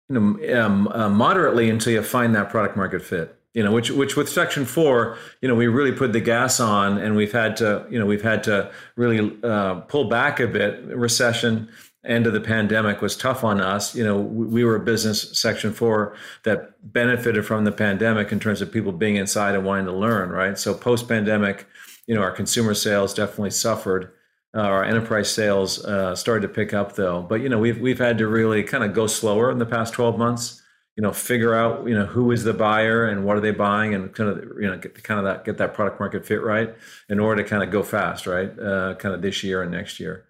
you 0.08 0.20
know, 0.20 0.60
um, 0.60 0.88
uh, 0.88 1.08
moderately 1.08 1.70
until 1.70 1.92
you 1.92 2.02
find 2.02 2.34
that 2.34 2.50
product 2.50 2.76
market 2.76 3.02
fit. 3.02 3.36
You 3.54 3.62
know, 3.62 3.70
which 3.70 3.90
which 3.90 4.16
with 4.16 4.30
Section 4.30 4.64
Four, 4.64 5.18
you 5.42 5.48
know, 5.48 5.54
we 5.54 5.66
really 5.66 5.92
put 5.92 6.14
the 6.14 6.20
gas 6.20 6.58
on, 6.58 6.96
and 6.96 7.16
we've 7.16 7.32
had 7.32 7.56
to, 7.58 7.86
you 7.90 7.98
know, 7.98 8.06
we've 8.06 8.22
had 8.22 8.42
to 8.44 8.72
really 8.96 9.38
uh, 9.42 9.74
pull 9.80 10.04
back 10.04 10.40
a 10.40 10.46
bit. 10.46 10.82
Recession, 10.86 11.68
end 12.02 12.26
of 12.26 12.32
the 12.32 12.40
pandemic 12.40 13.02
was 13.02 13.14
tough 13.14 13.44
on 13.44 13.60
us. 13.60 13.94
You 13.94 14.04
know, 14.04 14.18
we 14.18 14.64
were 14.64 14.76
a 14.76 14.80
business 14.80 15.38
Section 15.38 15.74
Four 15.74 16.16
that 16.44 16.92
benefited 16.94 17.44
from 17.44 17.64
the 17.64 17.72
pandemic 17.72 18.32
in 18.32 18.40
terms 18.40 18.62
of 18.62 18.72
people 18.72 18.90
being 18.90 19.16
inside 19.16 19.54
and 19.54 19.66
wanting 19.66 19.84
to 19.84 19.92
learn. 19.92 20.30
Right. 20.30 20.58
So 20.58 20.72
post 20.72 21.06
pandemic, 21.06 21.66
you 22.06 22.14
know, 22.14 22.22
our 22.22 22.32
consumer 22.32 22.72
sales 22.72 23.12
definitely 23.12 23.50
suffered. 23.50 24.12
Uh, 24.54 24.60
our 24.60 24.84
enterprise 24.84 25.32
sales 25.32 25.82
uh, 25.84 26.14
started 26.14 26.42
to 26.42 26.48
pick 26.48 26.74
up 26.74 26.94
though, 26.94 27.22
but 27.22 27.40
you 27.40 27.48
know 27.48 27.58
we've 27.58 27.80
we've 27.80 27.98
had 27.98 28.18
to 28.18 28.26
really 28.28 28.62
kind 28.62 28.84
of 28.84 28.92
go 28.92 29.06
slower 29.06 29.50
in 29.50 29.58
the 29.58 29.66
past 29.66 29.94
12 29.94 30.18
months. 30.18 30.60
you 30.96 31.02
know 31.02 31.12
figure 31.12 31.54
out 31.54 31.86
you 31.88 31.94
know 31.94 32.04
who 32.06 32.30
is 32.32 32.44
the 32.44 32.52
buyer 32.52 33.06
and 33.06 33.24
what 33.24 33.36
are 33.36 33.40
they 33.40 33.50
buying 33.50 33.94
and 33.94 34.14
kind 34.14 34.28
of 34.30 34.36
you 34.60 34.68
know 34.68 34.76
get 34.78 35.02
kind 35.02 35.18
of 35.18 35.24
that 35.24 35.44
get 35.44 35.56
that 35.58 35.72
product 35.74 35.98
market 36.00 36.26
fit 36.26 36.42
right 36.42 36.74
in 37.08 37.18
order 37.18 37.42
to 37.42 37.48
kind 37.48 37.62
of 37.62 37.70
go 37.70 37.82
fast 37.82 38.26
right? 38.26 38.58
Uh, 38.58 38.94
kind 38.96 39.14
of 39.14 39.22
this 39.22 39.42
year 39.42 39.62
and 39.62 39.70
next 39.72 39.98
year. 40.00 40.26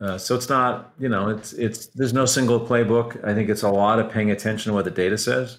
Uh, 0.00 0.18
so 0.18 0.34
it's 0.36 0.48
not 0.48 0.92
you 1.00 1.08
know 1.08 1.28
it's 1.30 1.52
it's 1.54 1.86
there's 1.88 2.12
no 2.12 2.26
single 2.26 2.60
playbook. 2.60 3.24
I 3.24 3.34
think 3.34 3.48
it's 3.48 3.62
a 3.62 3.70
lot 3.70 3.98
of 3.98 4.10
paying 4.10 4.30
attention 4.30 4.70
to 4.70 4.74
what 4.74 4.84
the 4.84 4.90
data 4.92 5.18
says 5.18 5.58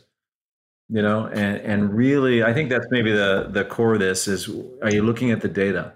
you 0.90 1.02
know 1.02 1.26
and 1.28 1.58
and 1.62 1.94
really 1.94 2.44
i 2.44 2.54
think 2.54 2.70
that's 2.70 2.88
maybe 2.92 3.12
the 3.12 3.48
the 3.50 3.66
core 3.66 3.94
of 3.96 4.00
this 4.00 4.28
is 4.28 4.50
are 4.84 4.92
you 4.92 5.02
looking 5.02 5.32
at 5.32 5.42
the 5.42 5.48
data 5.48 5.94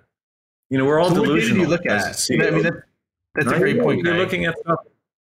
you 0.69 0.77
know 0.77 0.85
we're 0.85 0.99
all 0.99 1.09
so 1.09 1.23
delusional 1.23 1.63
you 1.63 1.67
look 1.67 1.85
at 1.85 2.01
I 2.31 2.51
mean, 2.51 2.63
that, 2.63 2.83
that's 3.35 3.51
a 3.51 3.57
great 3.57 3.79
point 3.79 4.03
you're 4.03 4.17
looking 4.17 4.45
at 4.45 4.55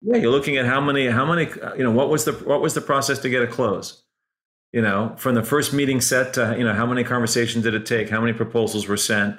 yeah, 0.02 0.18
you're 0.18 0.32
looking 0.32 0.58
at 0.58 0.66
how 0.66 0.80
many, 0.80 1.08
how 1.08 1.26
many, 1.26 1.52
uh, 1.62 1.74
you 1.76 1.84
know, 1.84 1.92
what 1.92 2.10
was 2.10 2.26
the 2.26 2.32
what 2.32 2.62
was 2.62 2.74
the 2.74 2.82
process 2.82 3.20
to 3.20 3.30
get 3.30 3.42
a 3.42 3.48
close? 3.48 4.04
You 4.72 4.82
know, 4.82 5.16
from 5.18 5.36
the 5.36 5.44
first 5.44 5.74
meeting 5.74 6.00
set 6.00 6.34
to, 6.36 6.56
you 6.58 6.64
know, 6.64 6.74
how 6.74 6.86
many 6.86 7.04
conversations 7.04 7.64
did 7.64 7.74
it 7.74 7.86
take? 7.86 8.10
How 8.10 8.22
many 8.22 8.34
proposals 8.34 8.88
were 8.88 8.98
sent? 8.98 9.38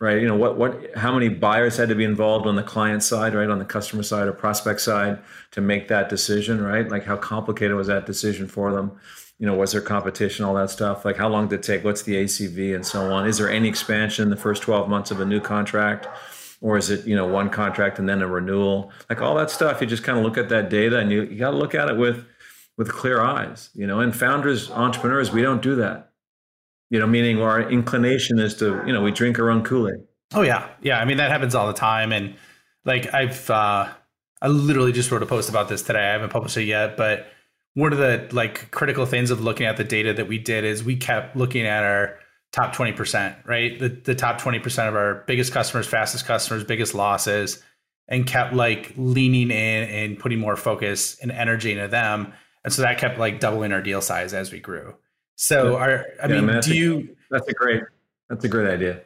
Right. 0.00 0.20
You 0.20 0.26
know, 0.26 0.34
what 0.34 0.58
what 0.58 0.96
how 0.96 1.12
many 1.14 1.28
buyers 1.28 1.76
had 1.76 1.88
to 1.88 1.94
be 1.94 2.04
involved 2.04 2.46
on 2.46 2.56
the 2.56 2.62
client 2.62 3.02
side, 3.04 3.34
right, 3.34 3.48
on 3.48 3.60
the 3.60 3.64
customer 3.64 4.02
side 4.02 4.26
or 4.26 4.32
prospect 4.32 4.80
side 4.80 5.22
to 5.52 5.60
make 5.60 5.88
that 5.88 6.08
decision, 6.08 6.60
right? 6.60 6.88
Like 6.88 7.04
how 7.04 7.16
complicated 7.16 7.76
was 7.76 7.86
that 7.86 8.04
decision 8.04 8.48
for 8.48 8.72
them? 8.72 8.98
You 9.42 9.48
know, 9.48 9.54
was 9.54 9.72
there 9.72 9.80
competition, 9.80 10.44
all 10.44 10.54
that 10.54 10.70
stuff? 10.70 11.04
Like 11.04 11.16
how 11.16 11.28
long 11.28 11.48
did 11.48 11.58
it 11.58 11.62
take? 11.64 11.82
What's 11.82 12.02
the 12.02 12.14
ACV 12.14 12.76
and 12.76 12.86
so 12.86 13.12
on? 13.12 13.26
Is 13.26 13.38
there 13.38 13.50
any 13.50 13.68
expansion 13.68 14.22
in 14.22 14.30
the 14.30 14.36
first 14.36 14.62
12 14.62 14.88
months 14.88 15.10
of 15.10 15.18
a 15.18 15.24
new 15.24 15.40
contract? 15.40 16.06
or 16.62 16.78
is 16.78 16.88
it 16.88 17.06
you 17.06 17.14
know 17.14 17.26
one 17.26 17.50
contract 17.50 17.98
and 17.98 18.08
then 18.08 18.22
a 18.22 18.26
renewal 18.26 18.90
like 19.10 19.20
all 19.20 19.34
that 19.34 19.50
stuff 19.50 19.80
you 19.80 19.86
just 19.86 20.02
kind 20.02 20.16
of 20.16 20.24
look 20.24 20.38
at 20.38 20.48
that 20.48 20.70
data 20.70 20.98
and 20.98 21.12
you, 21.12 21.24
you 21.24 21.36
got 21.36 21.50
to 21.50 21.56
look 21.56 21.74
at 21.74 21.88
it 21.90 21.96
with 21.98 22.24
with 22.78 22.90
clear 22.90 23.20
eyes 23.20 23.68
you 23.74 23.86
know 23.86 24.00
and 24.00 24.16
founders 24.16 24.70
entrepreneurs 24.70 25.30
we 25.30 25.42
don't 25.42 25.60
do 25.60 25.74
that 25.74 26.12
you 26.88 26.98
know 26.98 27.06
meaning 27.06 27.42
our 27.42 27.68
inclination 27.68 28.38
is 28.38 28.54
to 28.54 28.82
you 28.86 28.92
know 28.92 29.02
we 29.02 29.10
drink 29.10 29.38
our 29.38 29.50
own 29.50 29.62
kool-aid 29.62 30.00
oh 30.32 30.42
yeah 30.42 30.68
yeah 30.80 30.98
i 30.98 31.04
mean 31.04 31.18
that 31.18 31.30
happens 31.30 31.54
all 31.54 31.66
the 31.66 31.74
time 31.74 32.12
and 32.12 32.34
like 32.84 33.12
i've 33.12 33.50
uh 33.50 33.88
i 34.40 34.48
literally 34.48 34.92
just 34.92 35.10
wrote 35.10 35.22
a 35.22 35.26
post 35.26 35.50
about 35.50 35.68
this 35.68 35.82
today 35.82 36.00
i 36.00 36.12
haven't 36.12 36.30
published 36.30 36.56
it 36.56 36.64
yet 36.64 36.96
but 36.96 37.26
one 37.74 37.92
of 37.92 37.98
the 37.98 38.28
like 38.32 38.70
critical 38.70 39.06
things 39.06 39.30
of 39.30 39.40
looking 39.40 39.66
at 39.66 39.76
the 39.76 39.84
data 39.84 40.12
that 40.12 40.28
we 40.28 40.38
did 40.38 40.64
is 40.64 40.84
we 40.84 40.96
kept 40.96 41.36
looking 41.36 41.66
at 41.66 41.82
our 41.82 42.18
top 42.52 42.74
20%, 42.74 43.46
right? 43.46 43.78
The, 43.78 43.88
the 43.88 44.14
top 44.14 44.40
20% 44.40 44.88
of 44.88 44.94
our 44.94 45.24
biggest 45.26 45.52
customers, 45.52 45.86
fastest 45.86 46.26
customers, 46.26 46.64
biggest 46.64 46.94
losses, 46.94 47.62
and 48.08 48.26
kept 48.26 48.52
like 48.52 48.92
leaning 48.96 49.50
in 49.50 49.88
and 49.88 50.18
putting 50.18 50.38
more 50.38 50.56
focus 50.56 51.18
and 51.22 51.32
energy 51.32 51.72
into 51.72 51.88
them. 51.88 52.32
And 52.62 52.72
so 52.72 52.82
that 52.82 52.98
kept 52.98 53.18
like 53.18 53.40
doubling 53.40 53.72
our 53.72 53.80
deal 53.80 54.02
size 54.02 54.34
as 54.34 54.52
we 54.52 54.60
grew. 54.60 54.94
So 55.36 55.76
our, 55.76 56.06
I 56.22 56.28
yeah, 56.28 56.40
mean, 56.40 56.60
do 56.60 56.72
a, 56.72 56.74
you, 56.74 57.16
that's 57.30 57.48
a 57.48 57.54
great, 57.54 57.82
that's 58.28 58.44
a 58.44 58.48
great 58.48 58.68
idea. 58.68 59.00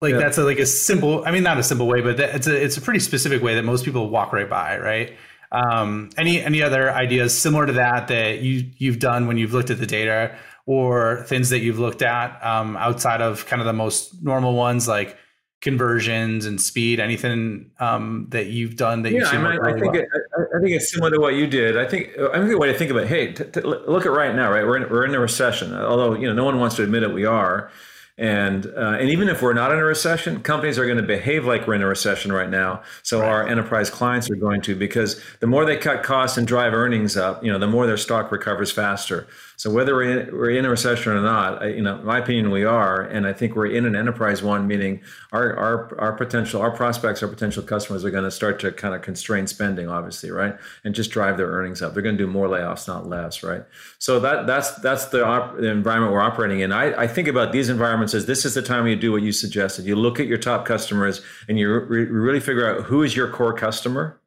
Like 0.00 0.12
yeah. 0.12 0.18
that's 0.18 0.38
a, 0.38 0.44
like 0.44 0.58
a 0.58 0.66
simple, 0.66 1.24
I 1.24 1.32
mean, 1.32 1.42
not 1.42 1.58
a 1.58 1.62
simple 1.62 1.88
way, 1.88 2.02
but 2.02 2.20
it's 2.20 2.46
a, 2.46 2.64
it's 2.64 2.76
a 2.76 2.80
pretty 2.80 3.00
specific 3.00 3.42
way 3.42 3.56
that 3.56 3.64
most 3.64 3.84
people 3.84 4.08
walk 4.10 4.32
right 4.32 4.48
by. 4.48 4.78
Right. 4.78 5.16
Um, 5.52 6.10
any, 6.16 6.42
any 6.42 6.62
other 6.62 6.90
ideas 6.90 7.36
similar 7.36 7.66
to 7.66 7.72
that, 7.74 8.08
that 8.08 8.40
you, 8.40 8.70
you've 8.76 8.98
done 8.98 9.26
when 9.26 9.36
you've 9.36 9.52
looked 9.52 9.70
at 9.70 9.78
the 9.78 9.86
data 9.86 10.36
or 10.66 11.24
things 11.28 11.50
that 11.50 11.60
you've 11.60 11.78
looked 11.78 12.02
at 12.02 12.44
um, 12.44 12.76
outside 12.76 13.20
of 13.20 13.46
kind 13.46 13.62
of 13.62 13.66
the 13.66 13.72
most 13.72 14.22
normal 14.22 14.54
ones 14.54 14.88
like 14.88 15.16
conversions 15.60 16.44
and 16.44 16.60
speed? 16.60 17.00
Anything 17.00 17.70
um, 17.80 18.26
that 18.30 18.46
you've 18.46 18.76
done 18.76 19.02
that 19.02 19.12
yeah, 19.12 19.20
you've 19.20 19.28
seen 19.28 19.40
I, 19.40 19.52
mean, 19.52 19.60
I 19.64 19.72
think 19.72 19.92
well? 19.92 20.02
it, 20.02 20.08
I, 20.54 20.60
think 20.60 20.76
it's 20.76 20.92
similar 20.92 21.10
to 21.10 21.20
what 21.20 21.34
you 21.34 21.46
did. 21.46 21.76
I 21.76 21.86
think 21.86 22.10
I 22.18 22.38
think 22.38 22.50
the 22.50 22.58
way 22.58 22.70
to 22.70 22.78
think 22.78 22.90
about 22.90 23.04
it, 23.04 23.08
hey 23.08 23.32
t- 23.32 23.44
t- 23.44 23.60
look 23.62 24.06
at 24.06 24.12
right 24.12 24.34
now 24.34 24.50
right? 24.50 24.64
We're 24.64 24.76
in, 24.76 24.90
we're 24.90 25.04
in 25.04 25.14
a 25.14 25.18
recession 25.18 25.74
although 25.74 26.14
you 26.14 26.26
know 26.26 26.34
no 26.34 26.44
one 26.44 26.60
wants 26.60 26.76
to 26.76 26.82
admit 26.82 27.02
it 27.02 27.12
we 27.12 27.24
are 27.24 27.70
and 28.18 28.66
uh, 28.66 28.96
and 28.98 29.10
even 29.10 29.28
if 29.28 29.42
we're 29.42 29.52
not 29.52 29.72
in 29.72 29.78
a 29.78 29.84
recession, 29.84 30.42
companies 30.42 30.78
are 30.78 30.86
going 30.86 30.96
to 30.96 31.02
behave 31.02 31.44
like 31.44 31.66
we're 31.66 31.74
in 31.74 31.82
a 31.82 31.86
recession 31.86 32.32
right 32.32 32.48
now. 32.48 32.82
So 33.02 33.20
right. 33.20 33.28
our 33.28 33.46
enterprise 33.46 33.90
clients 33.90 34.30
are 34.30 34.36
going 34.36 34.62
to 34.62 34.74
because 34.74 35.20
the 35.40 35.46
more 35.46 35.66
they 35.66 35.76
cut 35.76 36.02
costs 36.02 36.38
and 36.38 36.46
drive 36.46 36.72
earnings 36.72 37.16
up, 37.16 37.44
you 37.44 37.52
know, 37.52 37.58
the 37.58 37.66
more 37.66 37.86
their 37.86 37.98
stock 37.98 38.32
recovers 38.32 38.72
faster. 38.72 39.26
So 39.56 39.70
whether 39.70 39.94
we're 39.94 40.18
in, 40.18 40.36
we're 40.36 40.50
in 40.50 40.66
a 40.66 40.70
recession 40.70 41.12
or 41.12 41.22
not, 41.22 41.62
I, 41.62 41.68
you 41.68 41.82
know, 41.82 41.96
my 42.02 42.18
opinion, 42.18 42.50
we 42.50 42.64
are, 42.64 43.00
and 43.00 43.26
I 43.26 43.32
think 43.32 43.56
we're 43.56 43.66
in 43.66 43.86
an 43.86 43.96
enterprise 43.96 44.42
one, 44.42 44.66
meaning 44.66 45.02
our 45.32 45.56
our 45.56 46.00
our 46.00 46.12
potential, 46.12 46.60
our 46.60 46.70
prospects, 46.70 47.22
our 47.22 47.28
potential 47.28 47.62
customers 47.62 48.04
are 48.04 48.10
going 48.10 48.24
to 48.24 48.30
start 48.30 48.60
to 48.60 48.72
kind 48.72 48.94
of 48.94 49.00
constrain 49.00 49.46
spending, 49.46 49.88
obviously, 49.88 50.30
right, 50.30 50.56
and 50.84 50.94
just 50.94 51.10
drive 51.10 51.38
their 51.38 51.48
earnings 51.48 51.80
up. 51.80 51.94
They're 51.94 52.02
going 52.02 52.18
to 52.18 52.22
do 52.22 52.30
more 52.30 52.48
layoffs, 52.48 52.86
not 52.86 53.08
less, 53.08 53.42
right? 53.42 53.64
So 53.98 54.20
that 54.20 54.46
that's 54.46 54.72
that's 54.76 55.06
the, 55.06 55.24
op- 55.24 55.56
the 55.56 55.70
environment 55.70 56.12
we're 56.12 56.20
operating 56.20 56.60
in. 56.60 56.70
I, 56.70 57.02
I 57.02 57.06
think 57.06 57.26
about 57.26 57.52
these 57.52 57.70
environments 57.70 58.12
as 58.12 58.26
this 58.26 58.44
is 58.44 58.54
the 58.54 58.62
time 58.62 58.86
you 58.86 58.96
do 58.96 59.12
what 59.12 59.22
you 59.22 59.32
suggested. 59.32 59.86
You 59.86 59.96
look 59.96 60.20
at 60.20 60.26
your 60.26 60.38
top 60.38 60.66
customers 60.66 61.22
and 61.48 61.58
you 61.58 61.72
re- 61.72 62.04
really 62.04 62.40
figure 62.40 62.68
out 62.70 62.84
who 62.84 63.02
is 63.02 63.16
your 63.16 63.30
core 63.30 63.54
customer 63.54 64.20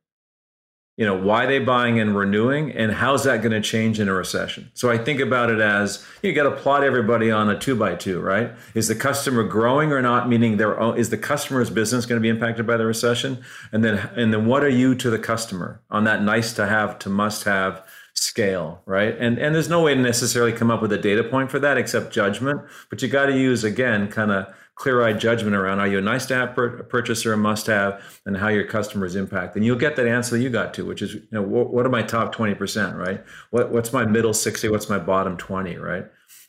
you 0.99 1.05
know 1.05 1.15
why 1.15 1.45
they 1.45 1.59
buying 1.59 1.97
and 1.97 2.13
renewing 2.13 2.73
and 2.73 2.91
how's 2.91 3.23
that 3.23 3.41
going 3.41 3.53
to 3.53 3.61
change 3.61 4.01
in 4.01 4.09
a 4.09 4.13
recession? 4.13 4.69
So 4.73 4.91
i 4.91 4.97
think 4.97 5.21
about 5.21 5.49
it 5.49 5.61
as 5.61 6.05
you 6.21 6.33
got 6.33 6.43
to 6.43 6.51
plot 6.51 6.83
everybody 6.83 7.31
on 7.31 7.49
a 7.49 7.57
two 7.57 7.73
by 7.73 7.95
two 7.95 8.19
right? 8.19 8.51
Is 8.73 8.89
the 8.89 8.95
customer 8.95 9.43
growing 9.43 9.93
or 9.93 10.01
not 10.01 10.27
meaning 10.27 10.57
their 10.57 10.77
own 10.77 10.97
is 10.97 11.09
the 11.09 11.17
customer's 11.17 11.69
business 11.69 12.05
going 12.05 12.19
to 12.19 12.21
be 12.21 12.27
impacted 12.27 12.67
by 12.67 12.75
the 12.75 12.85
recession? 12.85 13.41
And 13.71 13.81
then 13.81 14.09
and 14.17 14.33
then 14.33 14.45
what 14.45 14.61
are 14.61 14.69
you 14.69 14.93
to 14.95 15.09
the 15.09 15.17
customer 15.17 15.79
on 15.89 16.03
that 16.03 16.21
nice 16.21 16.51
to 16.55 16.67
have 16.67 16.99
to 16.99 17.09
must 17.09 17.45
have 17.45 17.81
scale 18.13 18.81
right? 18.85 19.15
And 19.17 19.39
and 19.39 19.55
there's 19.55 19.69
no 19.69 19.81
way 19.81 19.95
to 19.95 20.01
necessarily 20.01 20.51
come 20.51 20.69
up 20.69 20.81
with 20.81 20.91
a 20.91 20.97
data 20.97 21.23
point 21.23 21.49
for 21.49 21.59
that 21.59 21.77
except 21.77 22.11
judgment 22.11 22.59
but 22.89 23.01
you 23.01 23.07
got 23.07 23.27
to 23.27 23.37
use 23.37 23.63
again 23.63 24.09
kind 24.11 24.31
of 24.31 24.53
clear-eyed 24.79 25.19
judgment 25.19 25.57
around 25.57 25.79
are 25.79 25.87
you 25.87 25.97
a 25.97 26.01
nice 26.01 26.25
to 26.25 26.33
have 26.33 26.55
per- 26.55 26.83
purchaser 26.83 27.33
a 27.33 27.37
must 27.37 27.67
have 27.67 28.01
and 28.25 28.37
how 28.37 28.47
your 28.47 28.63
customers 28.63 29.13
impact? 29.13 29.57
And 29.57 29.65
you'll 29.65 29.77
get 29.77 29.97
that 29.97 30.07
answer 30.07 30.37
that 30.37 30.41
you 30.41 30.49
got 30.49 30.73
to 30.75 30.85
which 30.85 31.01
is 31.01 31.15
you 31.15 31.27
know 31.31 31.41
what, 31.41 31.71
what 31.71 31.85
are 31.85 31.89
my 31.89 32.01
top 32.01 32.33
20% 32.33 32.97
right? 32.97 33.21
What, 33.51 33.71
what's 33.71 33.91
my 33.91 34.05
middle 34.05 34.33
60 34.33 34.69
what's 34.69 34.89
my 34.89 34.97
bottom 34.97 35.35
20 35.35 35.75
right? 35.75 36.05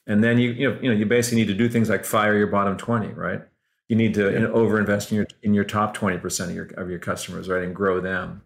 And 0.06 0.22
then 0.22 0.38
you 0.38 0.52
you 0.52 0.70
know, 0.70 0.78
you 0.80 0.90
know 0.90 0.96
you 0.96 1.06
basically 1.06 1.40
need 1.40 1.48
to 1.48 1.54
do 1.54 1.68
things 1.68 1.90
like 1.90 2.04
fire 2.04 2.38
your 2.38 2.46
bottom 2.46 2.76
20 2.76 3.08
right? 3.08 3.42
You 3.88 3.96
need 3.96 4.14
to 4.14 4.26
yeah. 4.26 4.30
you 4.30 4.38
know, 4.40 4.54
overinvest 4.54 5.10
in 5.10 5.16
your 5.16 5.26
in 5.42 5.52
your 5.52 5.64
top 5.64 5.96
20% 5.96 6.44
of 6.44 6.54
your 6.54 6.66
of 6.76 6.88
your 6.88 7.00
customers 7.00 7.48
right 7.48 7.64
and 7.64 7.74
grow 7.74 8.00
them. 8.00 8.42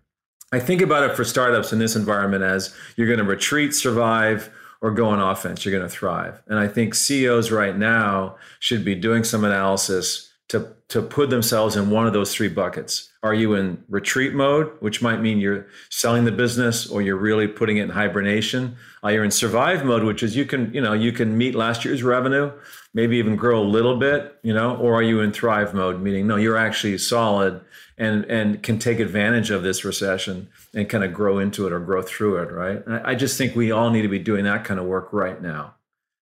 I 0.50 0.60
think 0.60 0.80
about 0.80 1.02
it 1.02 1.14
for 1.14 1.24
startups 1.24 1.74
in 1.74 1.78
this 1.78 1.94
environment 1.94 2.42
as 2.42 2.74
you're 2.96 3.06
going 3.06 3.18
to 3.18 3.24
retreat 3.24 3.74
survive 3.74 4.50
or 4.84 4.90
go 4.90 5.06
on 5.06 5.18
offense, 5.18 5.64
you're 5.64 5.72
going 5.72 5.88
to 5.88 5.88
thrive. 5.88 6.42
And 6.46 6.58
I 6.58 6.68
think 6.68 6.94
CEOs 6.94 7.50
right 7.50 7.74
now 7.74 8.36
should 8.60 8.84
be 8.84 8.94
doing 8.94 9.24
some 9.24 9.42
analysis 9.42 10.30
to, 10.48 10.74
to 10.88 11.00
put 11.00 11.30
themselves 11.30 11.74
in 11.74 11.88
one 11.88 12.06
of 12.06 12.12
those 12.12 12.34
three 12.34 12.50
buckets. 12.50 13.10
Are 13.24 13.32
you 13.32 13.54
in 13.54 13.82
retreat 13.88 14.34
mode, 14.34 14.70
which 14.80 15.00
might 15.00 15.22
mean 15.22 15.38
you're 15.38 15.66
selling 15.88 16.26
the 16.26 16.30
business 16.30 16.86
or 16.86 17.00
you're 17.00 17.16
really 17.16 17.48
putting 17.48 17.78
it 17.78 17.84
in 17.84 17.88
hibernation? 17.88 18.76
Uh, 19.02 19.06
are 19.06 19.12
you 19.12 19.22
in 19.22 19.30
survive 19.30 19.82
mode, 19.82 20.04
which 20.04 20.22
is 20.22 20.36
you 20.36 20.44
can, 20.44 20.70
you 20.74 20.80
know, 20.82 20.92
you 20.92 21.10
can 21.10 21.38
meet 21.38 21.54
last 21.54 21.86
year's 21.86 22.02
revenue, 22.02 22.52
maybe 22.92 23.16
even 23.16 23.34
grow 23.34 23.62
a 23.62 23.64
little 23.64 23.96
bit, 23.96 24.36
you 24.42 24.52
know, 24.52 24.76
or 24.76 24.96
are 24.96 25.02
you 25.02 25.22
in 25.22 25.32
thrive 25.32 25.72
mode, 25.72 26.02
meaning 26.02 26.26
no, 26.26 26.36
you're 26.36 26.58
actually 26.58 26.98
solid 26.98 27.62
and 27.96 28.26
and 28.26 28.62
can 28.62 28.78
take 28.78 29.00
advantage 29.00 29.50
of 29.50 29.62
this 29.62 29.86
recession 29.86 30.50
and 30.74 30.90
kind 30.90 31.02
of 31.02 31.14
grow 31.14 31.38
into 31.38 31.66
it 31.66 31.72
or 31.72 31.80
grow 31.80 32.02
through 32.02 32.36
it, 32.42 32.52
right? 32.52 32.82
I, 33.06 33.14
just 33.14 33.38
think 33.38 33.56
we 33.56 33.72
all 33.72 33.88
need 33.88 34.02
to 34.02 34.08
be 34.08 34.18
doing 34.18 34.44
that 34.44 34.64
kind 34.64 34.78
of 34.78 34.84
work 34.84 35.08
right 35.12 35.40
now 35.40 35.76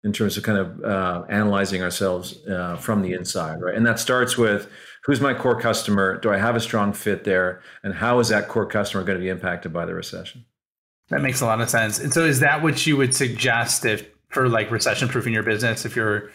in 0.04 0.14
terms 0.14 0.36
of 0.38 0.44
kind 0.44 0.58
of 0.58 0.84
uh, 0.84 1.26
analyzing 1.30 1.84
ourselves 1.84 2.46
uh, 2.48 2.76
from 2.78 3.02
the 3.02 3.14
inside, 3.14 3.62
right? 3.62 3.76
And 3.76 3.86
that 3.86 4.00
starts 4.00 4.38
with 4.38 4.70
who's 5.04 5.22
my 5.22 5.34
core 5.34 5.60
customer? 5.60 6.18
Do 6.18 6.32
I 6.32 6.38
have 6.38 6.56
a 6.56 6.60
strong 6.60 6.94
fit 6.94 7.24
there? 7.24 7.62
And 7.84 7.94
how 7.94 8.20
is 8.20 8.30
that 8.30 8.48
core 8.48 8.66
customer 8.66 9.04
going 9.04 9.18
to 9.18 9.24
be 9.24 9.30
impacted 9.30 9.72
by 9.72 9.86
the 9.86 9.94
recession? 9.94 10.46
That 11.10 11.22
makes 11.22 11.42
a 11.42 11.46
lot 11.46 11.62
of 11.62 11.70
sense. 11.70 12.00
And 12.00 12.14
so, 12.14 12.26
is 12.26 12.40
that 12.40 12.64
what 12.64 12.88
you 12.88 12.98
would 12.98 13.14
suggest 13.14 13.86
if 13.86 14.08
for 14.30 14.48
like 14.48 14.72
recession 14.72 15.10
proofing 15.10 15.34
your 15.34 15.44
business? 15.44 15.86
If 15.86 15.96
you're 15.96 16.32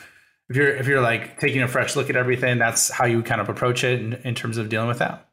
if 0.49 0.57
you're 0.57 0.77
if 0.77 0.87
you're 0.87 1.01
like 1.01 1.41
taking 1.41 1.63
a 1.63 1.69
fresh 1.69 1.97
look 1.97 2.11
at 2.11 2.17
everything, 2.17 2.59
that's 2.59 2.91
how 2.91 3.07
you 3.07 3.23
kind 3.23 3.41
of 3.41 3.49
approach 3.49 3.85
it 3.85 4.01
in, 4.01 4.15
in 4.25 4.35
terms 4.35 4.59
of 4.59 4.69
dealing 4.69 4.89
with 4.89 4.99
that. 4.99 5.29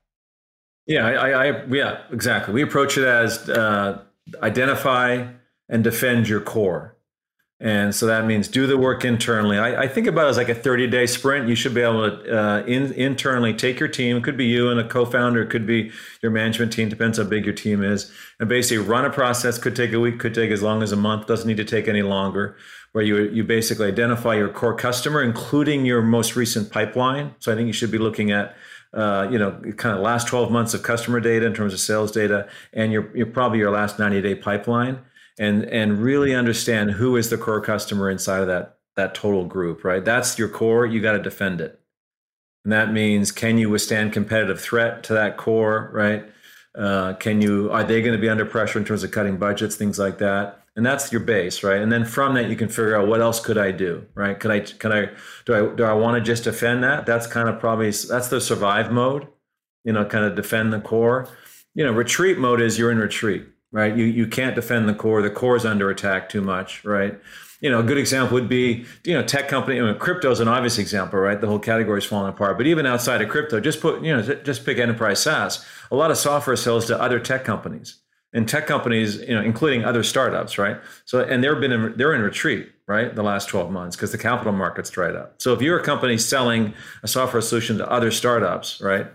Yeah, 0.86 1.08
I, 1.08 1.50
I, 1.50 1.65
yeah, 1.67 2.02
exactly. 2.12 2.54
We 2.54 2.62
approach 2.62 2.98
it 2.98 3.06
as 3.06 3.50
uh, 3.50 4.02
identify 4.41 5.28
and 5.69 5.84
defend 5.84 6.28
your 6.28 6.41
core. 6.41 6.92
And 7.63 7.95
so 7.95 8.08
that 8.08 8.26
means 8.26 8.49
do 8.49 8.67
the 8.67 8.78
work 8.78 9.06
internally. 9.06 9.58
I, 9.58 9.84
I 9.84 9.88
think 9.88 10.06
about 10.06 10.26
it 10.26 10.32
as 10.32 10.38
like 10.38 10.49
a 10.49 10.56
30 10.56 10.88
day 10.88 11.06
sprint. 11.06 11.47
You 11.47 11.56
should 11.56 11.73
be 11.73 11.80
able 11.80 12.12
to 12.12 12.38
uh, 12.38 12.63
in, 12.65 12.91
internally 12.91 13.54
take 13.54 13.80
your 13.80 13.88
team. 13.88 14.17
It 14.17 14.23
could 14.26 14.36
be 14.36 14.43
you 14.45 14.69
and 14.69 14.82
a 14.82 14.88
co 14.88 15.06
founder, 15.06 15.41
it 15.41 15.49
could 15.49 15.65
be 15.65 15.89
your 16.21 16.30
management 16.30 16.73
team, 16.73 16.89
depends 16.89 17.17
how 17.17 17.23
big 17.23 17.45
your 17.45 17.54
team 17.56 17.82
is. 17.82 18.12
And 18.38 18.49
basically 18.49 18.84
run 18.84 19.06
a 19.06 19.10
process, 19.10 19.58
could 19.58 19.78
take 19.78 19.93
a 19.93 19.99
week, 20.02 20.19
could 20.19 20.34
take 20.34 20.52
as 20.52 20.62
long 20.62 20.84
as 20.84 20.91
a 20.91 20.97
month, 20.97 21.26
doesn't 21.26 21.47
need 21.47 21.56
to 21.56 21.63
take 21.63 21.88
any 21.88 22.02
longer, 22.02 22.58
where 22.91 23.04
you, 23.06 23.30
you 23.30 23.45
basically 23.45 23.88
identify 23.88 24.36
your 24.36 24.49
core 24.49 24.76
customer, 24.76 25.23
including 25.23 25.86
your 25.86 26.02
most 26.02 26.36
recent 26.36 26.69
pipeline. 26.69 27.34
So 27.39 27.54
I 27.54 27.56
think 27.56 27.67
you 27.67 27.73
should 27.73 27.91
be 27.91 27.97
looking 27.97 28.30
at 28.30 28.58
uh, 28.93 29.28
you 29.32 29.39
know, 29.39 29.60
kind 29.78 29.95
of 29.95 30.04
last 30.04 30.28
12 30.28 30.52
months 30.52 30.73
of 30.73 30.84
customer 30.84 31.19
data 31.19 31.45
in 31.45 31.54
terms 31.54 31.73
of 31.73 31.80
sales 31.80 32.12
data, 32.12 32.47
and 32.73 32.91
your, 32.91 33.15
your 33.17 33.26
probably 33.26 33.58
your 33.58 33.71
last 33.71 33.97
90 33.97 34.21
day 34.21 34.36
pipeline, 34.36 34.99
and 35.39 35.65
and 35.65 36.02
really 36.02 36.34
understand 36.34 36.91
who 36.91 37.15
is 37.15 37.30
the 37.30 37.38
core 37.38 37.62
customer 37.62 38.10
inside 38.10 38.41
of 38.41 38.48
that 38.48 38.78
that 38.96 39.15
total 39.15 39.46
group, 39.46 39.84
right? 39.84 40.04
That's 40.04 40.38
your 40.38 40.50
core. 40.50 40.86
You 40.86 41.02
got 41.02 41.13
to 41.13 41.19
defend 41.19 41.62
it, 41.62 41.80
and 42.63 42.72
that 42.72 42.91
means 42.93 43.32
can 43.32 43.58
you 43.58 43.69
withstand 43.69 44.13
competitive 44.13 44.62
threat 44.62 45.04
to 45.04 45.13
that 45.13 45.38
core, 45.38 45.89
right? 45.93 46.26
Uh, 46.76 47.13
can 47.13 47.41
you 47.41 47.72
are 47.72 47.84
they 47.84 48.02
going 48.02 48.15
to 48.15 48.22
be 48.22 48.30
under 48.30 48.46
pressure 48.46 48.80
in 48.80 48.86
terms 48.86 49.04
of 49.04 49.12
cutting 49.12 49.38
budgets, 49.38 49.76
things 49.76 50.00
like 50.00 50.17
that? 50.19 50.63
and 50.76 50.86
that's 50.86 51.12
your 51.12 51.22
base 51.22 51.63
right 51.63 51.82
and 51.82 51.91
then 51.91 52.06
from 52.06 52.34
that 52.34 52.50
you 52.50 52.56
can 52.56 52.67
figure 52.67 52.96
out 52.96 53.08
what 53.08 53.22
else 53.22 53.39
could 53.39 53.58
i 53.58 53.72
do 53.72 54.06
right 54.15 54.39
could 54.39 54.52
i 54.52 54.60
can 54.60 54.91
i 54.91 55.10
do 55.46 55.54
i 55.54 55.76
do 55.76 55.84
i 55.84 55.93
want 55.93 56.15
to 56.15 56.22
just 56.22 56.43
defend 56.43 56.84
that 56.84 57.06
that's 57.06 57.28
kind 57.28 57.48
of 57.48 57.60
probably 57.60 57.91
that's 57.91 58.28
the 58.28 58.41
survive 58.41 58.91
mode 58.91 59.28
you 59.84 59.93
know 59.93 60.06
kind 60.06 60.26
of 60.26 60.36
defend 60.36 60.74
the 60.74 60.80
core 60.80 61.28
you 61.76 61.86
know 61.86 61.91
retreat 61.91 62.38
mode 62.38 62.62
is 62.62 62.78
you're 62.78 62.91
in 62.91 62.98
retreat 62.98 63.46
right 63.73 63.97
you 63.97 64.05
you 64.05 64.25
can't 64.25 64.55
defend 64.55 64.88
the 64.88 64.93
core 64.93 65.21
the 65.21 65.29
core 65.29 65.57
is 65.57 65.65
under 65.65 65.89
attack 65.89 66.29
too 66.29 66.41
much 66.41 66.86
right 66.86 67.19
you 67.59 67.69
know 67.69 67.79
a 67.79 67.83
good 67.83 67.97
example 67.97 68.36
would 68.36 68.47
be 68.47 68.86
you 69.03 69.13
know 69.13 69.23
tech 69.23 69.49
company 69.49 69.79
I 69.79 69.83
mean, 69.83 69.99
crypto 69.99 70.31
is 70.31 70.39
an 70.39 70.47
obvious 70.47 70.77
example 70.77 71.19
right 71.19 71.41
the 71.41 71.47
whole 71.47 71.59
category 71.59 71.97
is 71.97 72.05
falling 72.05 72.29
apart 72.29 72.57
but 72.57 72.67
even 72.67 72.86
outside 72.86 73.21
of 73.21 73.27
crypto 73.27 73.59
just 73.59 73.81
put 73.81 74.01
you 74.01 74.15
know 74.15 74.21
just 74.21 74.65
pick 74.65 74.77
enterprise 74.77 75.19
saas 75.19 75.65
a 75.91 75.95
lot 75.95 76.12
of 76.12 76.17
software 76.17 76.55
sells 76.55 76.86
to 76.86 77.01
other 77.01 77.19
tech 77.19 77.43
companies 77.43 77.97
and 78.33 78.49
tech 78.49 78.65
companies, 78.65 79.21
you 79.21 79.36
know, 79.36 79.41
including 79.41 79.86
other 79.86 80.03
startups, 80.03 80.57
right? 80.57 80.77
So, 81.05 81.23
and 81.23 81.43
they've 81.43 81.59
been 81.59 81.71
in, 81.71 81.93
they're 81.95 82.13
in 82.13 82.21
retreat, 82.21 82.71
right, 82.88 83.13
the 83.15 83.21
last 83.23 83.47
12 83.47 83.71
months 83.71 83.95
because 83.95 84.12
the 84.12 84.17
capital 84.17 84.53
markets 84.53 84.89
dried 84.89 85.15
up. 85.15 85.36
So, 85.39 85.53
if 85.53 85.62
you're 85.62 85.79
a 85.79 85.83
company 85.83 86.17
selling 86.17 86.73
a 87.03 87.07
software 87.07 87.41
solution 87.41 87.77
to 87.77 87.89
other 87.89 88.09
startups, 88.09 88.81
right? 88.81 89.07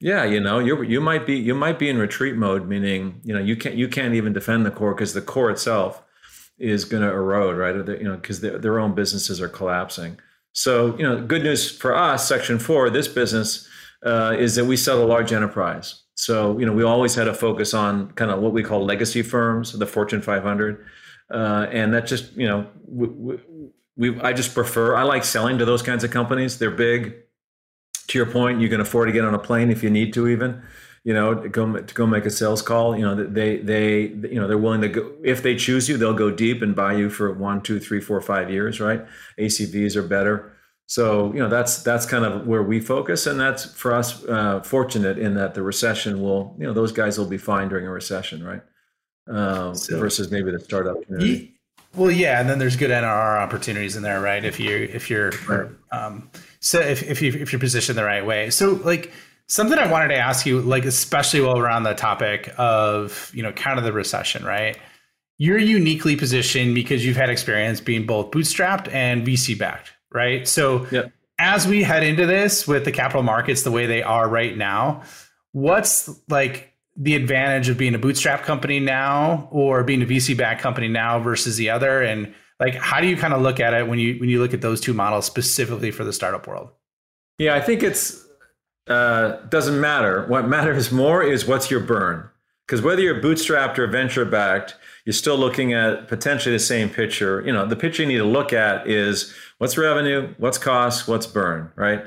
Yeah, 0.00 0.24
you 0.24 0.40
know, 0.40 0.60
you 0.60 0.82
you 0.82 1.00
might 1.00 1.26
be 1.26 1.36
you 1.36 1.54
might 1.54 1.78
be 1.78 1.88
in 1.88 1.98
retreat 1.98 2.36
mode, 2.36 2.68
meaning 2.68 3.20
you 3.24 3.34
know 3.34 3.40
you 3.40 3.56
can't 3.56 3.74
you 3.74 3.88
can't 3.88 4.14
even 4.14 4.32
defend 4.32 4.64
the 4.64 4.70
core 4.70 4.94
because 4.94 5.12
the 5.12 5.20
core 5.20 5.50
itself 5.50 6.02
is 6.58 6.84
going 6.84 7.02
to 7.02 7.10
erode, 7.10 7.56
right? 7.56 7.74
You 8.00 8.04
know, 8.04 8.16
because 8.16 8.40
their, 8.40 8.58
their 8.58 8.78
own 8.78 8.94
businesses 8.94 9.40
are 9.40 9.48
collapsing. 9.48 10.18
So, 10.52 10.96
you 10.96 11.04
know, 11.04 11.20
good 11.24 11.42
news 11.42 11.70
for 11.70 11.94
us, 11.94 12.28
Section 12.28 12.58
Four, 12.58 12.90
this 12.90 13.06
business 13.08 13.68
uh, 14.04 14.34
is 14.38 14.56
that 14.56 14.64
we 14.64 14.76
sell 14.76 15.02
a 15.02 15.06
large 15.06 15.32
enterprise. 15.32 16.02
So, 16.14 16.58
you 16.58 16.66
know, 16.66 16.72
we 16.72 16.82
always 16.82 17.14
had 17.14 17.28
a 17.28 17.34
focus 17.34 17.74
on 17.74 18.10
kind 18.12 18.30
of 18.30 18.40
what 18.40 18.52
we 18.52 18.64
call 18.64 18.84
legacy 18.84 19.22
firms, 19.22 19.72
the 19.72 19.86
Fortune 19.86 20.20
500. 20.20 20.84
Uh, 21.30 21.66
and 21.70 21.94
that 21.94 22.06
just, 22.06 22.32
you 22.32 22.48
know, 22.48 22.66
we, 22.88 23.38
we, 23.96 24.20
I 24.20 24.32
just 24.32 24.52
prefer, 24.52 24.96
I 24.96 25.04
like 25.04 25.22
selling 25.22 25.58
to 25.58 25.64
those 25.64 25.82
kinds 25.82 26.02
of 26.02 26.10
companies. 26.10 26.58
They're 26.58 26.72
big. 26.72 27.14
To 28.08 28.18
your 28.18 28.26
point, 28.26 28.60
you 28.60 28.68
can 28.68 28.80
afford 28.80 29.08
to 29.08 29.12
get 29.12 29.24
on 29.24 29.34
a 29.34 29.38
plane 29.38 29.70
if 29.70 29.82
you 29.82 29.90
need 29.90 30.12
to, 30.14 30.28
even, 30.28 30.62
you 31.04 31.14
know, 31.14 31.34
to 31.34 31.48
go, 31.48 31.80
to 31.80 31.94
go 31.94 32.06
make 32.06 32.26
a 32.26 32.30
sales 32.30 32.62
call. 32.62 32.96
You 32.96 33.02
know, 33.02 33.14
they, 33.14 33.58
they, 33.58 34.00
you 34.02 34.40
know, 34.40 34.48
they're 34.48 34.58
willing 34.58 34.80
to 34.80 34.88
go, 34.88 35.12
if 35.22 35.42
they 35.42 35.56
choose 35.56 35.88
you, 35.88 35.96
they'll 35.96 36.14
go 36.14 36.30
deep 36.30 36.62
and 36.62 36.74
buy 36.74 36.94
you 36.94 37.10
for 37.10 37.32
one, 37.32 37.60
two, 37.60 37.78
three, 37.78 38.00
four, 38.00 38.20
five 38.20 38.50
years, 38.50 38.80
right? 38.80 39.04
ACVs 39.38 39.96
are 39.96 40.02
better. 40.02 40.54
So 40.88 41.34
you 41.34 41.40
know 41.40 41.50
that's 41.50 41.82
that's 41.82 42.06
kind 42.06 42.24
of 42.24 42.46
where 42.46 42.62
we 42.62 42.80
focus, 42.80 43.26
and 43.26 43.38
that's 43.38 43.66
for 43.66 43.92
us 43.92 44.24
uh, 44.24 44.62
fortunate 44.62 45.18
in 45.18 45.34
that 45.34 45.52
the 45.52 45.62
recession 45.62 46.22
will 46.22 46.56
you 46.58 46.66
know 46.66 46.72
those 46.72 46.92
guys 46.92 47.18
will 47.18 47.26
be 47.26 47.36
fine 47.36 47.68
during 47.68 47.86
a 47.86 47.90
recession, 47.90 48.42
right? 48.42 48.62
Um, 49.28 49.74
so, 49.74 49.98
versus 49.98 50.30
maybe 50.30 50.50
the 50.50 50.58
startup 50.58 51.04
community. 51.04 51.60
well, 51.94 52.10
yeah, 52.10 52.40
and 52.40 52.48
then 52.48 52.58
there's 52.58 52.76
good 52.76 52.88
NRR 52.88 53.38
opportunities 53.38 53.96
in 53.96 54.02
there, 54.02 54.22
right? 54.22 54.42
If 54.42 54.58
you 54.58 54.88
if 54.90 55.10
you're 55.10 55.30
right. 55.46 55.68
um, 55.92 56.30
so 56.60 56.80
if 56.80 57.02
if 57.02 57.22
you 57.22 57.32
if 57.32 57.52
you're 57.52 57.60
positioned 57.60 57.96
the 57.96 58.04
right 58.04 58.24
way, 58.24 58.50
so 58.50 58.72
like 58.72 59.12
something 59.46 59.78
I 59.78 59.90
wanted 59.90 60.08
to 60.08 60.16
ask 60.16 60.46
you, 60.46 60.60
like 60.60 60.84
especially 60.84 61.40
while 61.40 61.56
we're 61.56 61.68
on 61.68 61.82
the 61.82 61.94
topic 61.94 62.52
of 62.56 63.30
you 63.34 63.42
know 63.42 63.52
kind 63.52 63.78
of 63.78 63.84
the 63.84 63.92
recession, 63.92 64.44
right? 64.44 64.78
You're 65.38 65.58
uniquely 65.58 66.16
positioned 66.16 66.74
because 66.74 67.04
you've 67.04 67.16
had 67.16 67.30
experience 67.30 67.80
being 67.80 68.06
both 68.06 68.30
bootstrapped 68.30 68.92
and 68.92 69.26
VC 69.26 69.56
backed, 69.56 69.92
right? 70.12 70.46
So 70.48 70.86
yep. 70.90 71.12
as 71.38 71.66
we 71.66 71.84
head 71.84 72.02
into 72.02 72.26
this 72.26 72.66
with 72.66 72.84
the 72.84 72.90
capital 72.90 73.22
markets 73.22 73.62
the 73.62 73.70
way 73.70 73.86
they 73.86 74.02
are 74.02 74.28
right 74.28 74.56
now, 74.56 75.02
what's 75.52 76.10
like 76.28 76.74
the 76.96 77.14
advantage 77.14 77.68
of 77.68 77.78
being 77.78 77.94
a 77.94 77.98
bootstrap 77.98 78.42
company 78.42 78.80
now 78.80 79.48
or 79.52 79.84
being 79.84 80.02
a 80.02 80.06
VC 80.06 80.36
backed 80.36 80.60
company 80.60 80.88
now 80.88 81.20
versus 81.20 81.56
the 81.56 81.70
other? 81.70 82.02
And 82.02 82.34
like 82.60 82.74
how 82.74 83.00
do 83.00 83.06
you 83.06 83.16
kind 83.16 83.34
of 83.34 83.42
look 83.42 83.60
at 83.60 83.74
it 83.74 83.86
when 83.86 83.98
you 83.98 84.18
when 84.18 84.28
you 84.28 84.40
look 84.40 84.54
at 84.54 84.60
those 84.60 84.80
two 84.80 84.94
models 84.94 85.26
specifically 85.26 85.90
for 85.90 86.04
the 86.04 86.12
startup 86.12 86.46
world? 86.46 86.70
Yeah, 87.38 87.54
I 87.54 87.60
think 87.60 87.82
it's 87.82 88.26
uh, 88.88 89.36
doesn't 89.48 89.80
matter. 89.80 90.26
What 90.26 90.48
matters 90.48 90.90
more 90.90 91.22
is 91.22 91.46
what's 91.46 91.70
your 91.70 91.80
burn. 91.80 92.28
Because 92.66 92.82
whether 92.82 93.00
you're 93.00 93.20
bootstrapped 93.20 93.78
or 93.78 93.86
venture 93.86 94.26
backed, 94.26 94.76
you're 95.06 95.14
still 95.14 95.38
looking 95.38 95.72
at 95.72 96.06
potentially 96.06 96.54
the 96.54 96.60
same 96.60 96.90
picture. 96.90 97.42
You 97.46 97.52
know, 97.52 97.66
the 97.66 97.76
picture 97.76 98.02
you 98.02 98.08
need 98.08 98.18
to 98.18 98.24
look 98.24 98.52
at 98.52 98.86
is 98.86 99.32
what's 99.56 99.78
revenue, 99.78 100.34
what's 100.36 100.58
cost, 100.58 101.08
what's 101.08 101.26
burn, 101.26 101.72
right? 101.76 102.04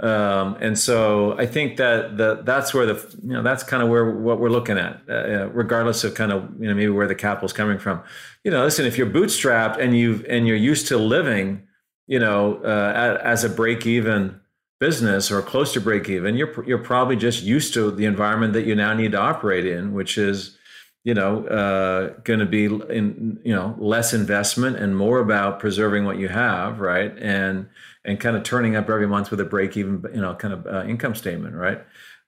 Um, 0.00 0.56
and 0.60 0.78
so 0.78 1.36
I 1.38 1.46
think 1.46 1.76
that 1.78 2.16
the, 2.16 2.42
that's 2.44 2.72
where 2.72 2.86
the 2.86 3.16
you 3.22 3.32
know 3.32 3.42
that's 3.42 3.64
kind 3.64 3.82
of 3.82 3.88
where 3.88 4.08
what 4.08 4.38
we're 4.38 4.48
looking 4.48 4.78
at, 4.78 5.02
uh, 5.08 5.12
uh 5.12 5.48
regardless 5.52 6.04
of 6.04 6.14
kind 6.14 6.30
of 6.30 6.48
you 6.60 6.68
know 6.68 6.74
maybe 6.74 6.88
where 6.88 7.08
the 7.08 7.16
capital's 7.16 7.52
coming 7.52 7.78
from. 7.78 8.02
You 8.44 8.52
know, 8.52 8.62
listen, 8.62 8.86
if 8.86 8.96
you're 8.96 9.10
bootstrapped 9.10 9.78
and 9.78 9.96
you've, 9.96 10.24
and 10.28 10.46
you're 10.46 10.56
used 10.56 10.86
to 10.88 10.98
living, 10.98 11.66
you 12.06 12.20
know, 12.20 12.62
uh, 12.62 13.18
as 13.24 13.42
a 13.42 13.48
break 13.48 13.86
even 13.86 14.40
business 14.78 15.32
or 15.32 15.42
close 15.42 15.72
to 15.72 15.80
break 15.80 16.08
even, 16.08 16.36
you're 16.36 16.64
you're 16.64 16.78
probably 16.78 17.16
just 17.16 17.42
used 17.42 17.74
to 17.74 17.90
the 17.90 18.04
environment 18.04 18.52
that 18.52 18.66
you 18.66 18.76
now 18.76 18.94
need 18.94 19.12
to 19.12 19.18
operate 19.18 19.66
in, 19.66 19.94
which 19.94 20.16
is 20.16 20.57
you 21.04 21.14
know 21.14 21.46
uh, 21.46 22.20
going 22.24 22.40
to 22.40 22.46
be 22.46 22.64
in 22.64 23.38
you 23.44 23.54
know 23.54 23.74
less 23.78 24.12
investment 24.12 24.76
and 24.76 24.96
more 24.96 25.20
about 25.20 25.60
preserving 25.60 26.04
what 26.04 26.18
you 26.18 26.28
have, 26.28 26.80
right? 26.80 27.12
And 27.18 27.68
and 28.04 28.20
kind 28.20 28.36
of 28.36 28.42
turning 28.42 28.76
up 28.76 28.88
every 28.88 29.06
month 29.06 29.30
with 29.30 29.40
a 29.40 29.44
break 29.44 29.76
even 29.76 30.04
you 30.14 30.20
know 30.20 30.34
kind 30.34 30.54
of 30.54 30.66
uh, 30.66 30.84
income 30.84 31.14
statement, 31.14 31.54
right? 31.54 31.80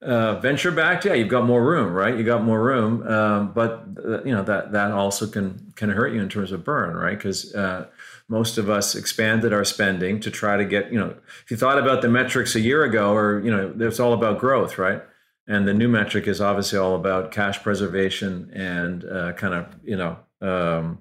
Uh, 0.02 0.40
venture 0.40 0.70
backed, 0.70 1.04
yeah, 1.04 1.12
you've 1.12 1.28
got 1.28 1.44
more 1.44 1.62
room, 1.62 1.92
right? 1.92 2.16
You 2.16 2.24
got 2.24 2.42
more 2.42 2.62
room, 2.62 3.06
um, 3.06 3.52
but 3.52 3.86
uh, 4.02 4.22
you 4.24 4.34
know 4.34 4.42
that 4.44 4.72
that 4.72 4.92
also 4.92 5.26
can 5.26 5.72
can 5.76 5.90
hurt 5.90 6.14
you 6.14 6.22
in 6.22 6.28
terms 6.28 6.52
of 6.52 6.64
burn, 6.64 6.96
right? 6.96 7.18
Because 7.18 7.54
uh, 7.54 7.86
most 8.30 8.58
of 8.58 8.70
us 8.70 8.94
expanded 8.94 9.52
our 9.52 9.64
spending 9.64 10.20
to 10.20 10.30
try 10.30 10.56
to 10.56 10.64
get, 10.64 10.92
you 10.92 10.98
know, 10.98 11.16
if 11.44 11.50
you 11.50 11.56
thought 11.56 11.78
about 11.78 12.00
the 12.00 12.08
metrics 12.08 12.54
a 12.54 12.60
year 12.60 12.84
ago, 12.84 13.12
or, 13.12 13.40
you 13.40 13.50
know, 13.50 13.74
it's 13.80 13.98
all 13.98 14.12
about 14.12 14.38
growth, 14.38 14.78
right? 14.78 15.02
And 15.50 15.66
the 15.66 15.74
new 15.74 15.88
metric 15.88 16.28
is 16.28 16.40
obviously 16.40 16.78
all 16.78 16.94
about 16.94 17.32
cash 17.32 17.60
preservation 17.60 18.52
and 18.54 19.04
uh, 19.04 19.32
kind 19.32 19.52
of, 19.52 19.66
you 19.82 19.96
know, 19.96 20.16
um, 20.40 21.00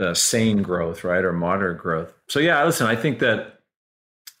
uh, 0.00 0.14
sane 0.14 0.62
growth, 0.62 1.04
right? 1.04 1.22
Or 1.22 1.34
moderate 1.34 1.78
growth. 1.78 2.14
So, 2.26 2.40
yeah, 2.40 2.64
listen, 2.64 2.86
I 2.86 2.96
think 2.96 3.18
that 3.18 3.60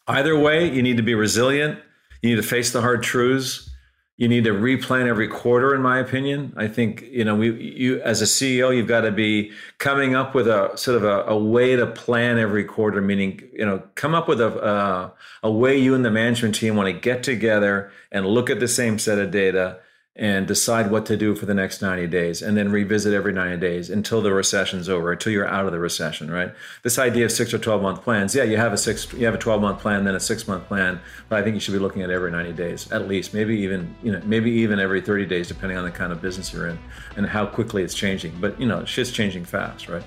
either 0.08 0.38
way, 0.38 0.70
you 0.72 0.82
need 0.82 0.96
to 0.96 1.02
be 1.02 1.14
resilient. 1.14 1.78
You 2.22 2.30
need 2.30 2.36
to 2.36 2.48
face 2.48 2.72
the 2.72 2.80
hard 2.80 3.02
truths 3.02 3.70
you 4.16 4.28
need 4.28 4.44
to 4.44 4.52
replan 4.52 5.06
every 5.06 5.28
quarter 5.28 5.74
in 5.74 5.82
my 5.82 5.98
opinion. 5.98 6.54
I 6.56 6.68
think 6.68 7.02
you 7.10 7.24
know 7.24 7.36
we 7.36 7.50
you 7.52 8.00
as 8.00 8.22
a 8.22 8.24
ceo 8.24 8.74
you've 8.74 8.88
got 8.88 9.02
to 9.02 9.12
be 9.12 9.52
coming 9.78 10.14
up 10.14 10.34
with 10.34 10.48
a 10.48 10.72
sort 10.76 10.96
of 10.96 11.04
a, 11.04 11.24
a 11.24 11.36
way 11.36 11.76
to 11.76 11.86
plan 11.86 12.38
every 12.38 12.64
quarter 12.64 13.00
meaning 13.00 13.42
you 13.52 13.64
know 13.64 13.82
come 13.94 14.14
up 14.14 14.28
with 14.28 14.40
a 14.40 15.12
a 15.42 15.50
way 15.50 15.78
you 15.78 15.94
and 15.94 16.04
the 16.04 16.10
management 16.10 16.54
team 16.54 16.76
want 16.76 16.86
to 16.88 16.98
get 16.98 17.22
together 17.22 17.90
and 18.10 18.26
look 18.26 18.50
at 18.50 18.60
the 18.60 18.68
same 18.68 18.98
set 18.98 19.18
of 19.18 19.30
data 19.30 19.78
and 20.18 20.46
decide 20.46 20.90
what 20.90 21.04
to 21.06 21.16
do 21.16 21.34
for 21.34 21.44
the 21.44 21.54
next 21.54 21.82
90 21.82 22.06
days 22.06 22.40
and 22.40 22.56
then 22.56 22.72
revisit 22.72 23.12
every 23.12 23.32
90 23.34 23.58
days 23.58 23.90
until 23.90 24.22
the 24.22 24.32
recession's 24.32 24.88
over 24.88 25.12
until 25.12 25.30
you're 25.30 25.46
out 25.46 25.66
of 25.66 25.72
the 25.72 25.78
recession 25.78 26.30
right? 26.30 26.54
This 26.82 26.98
idea 26.98 27.26
of 27.26 27.32
six 27.32 27.52
or 27.52 27.58
12 27.58 27.82
month 27.82 28.02
plans 28.02 28.34
yeah 28.34 28.42
you 28.42 28.56
have 28.56 28.72
a 28.72 28.78
six 28.78 29.12
you 29.12 29.26
have 29.26 29.34
a 29.34 29.38
12 29.38 29.60
month 29.60 29.80
plan 29.80 30.04
then 30.04 30.14
a 30.14 30.20
six 30.20 30.48
month 30.48 30.66
plan 30.66 30.98
but 31.28 31.38
i 31.38 31.42
think 31.42 31.54
you 31.54 31.60
should 31.60 31.72
be 31.72 31.78
looking 31.78 32.02
at 32.02 32.10
every 32.10 32.30
90 32.30 32.52
days 32.54 32.90
at 32.92 33.06
least 33.06 33.34
maybe 33.34 33.56
even 33.58 33.94
you 34.02 34.10
know 34.10 34.20
maybe 34.24 34.50
even 34.50 34.80
every 34.80 35.02
30 35.02 35.26
days 35.26 35.48
depending 35.48 35.76
on 35.76 35.84
the 35.84 35.90
kind 35.90 36.12
of 36.12 36.22
business 36.22 36.52
you're 36.52 36.68
in 36.68 36.78
and 37.16 37.26
how 37.26 37.44
quickly 37.44 37.82
it's 37.82 37.94
changing 37.94 38.34
but 38.40 38.58
you 38.58 38.66
know 38.66 38.84
shit's 38.84 39.10
changing 39.10 39.44
fast 39.44 39.88
right? 39.88 40.02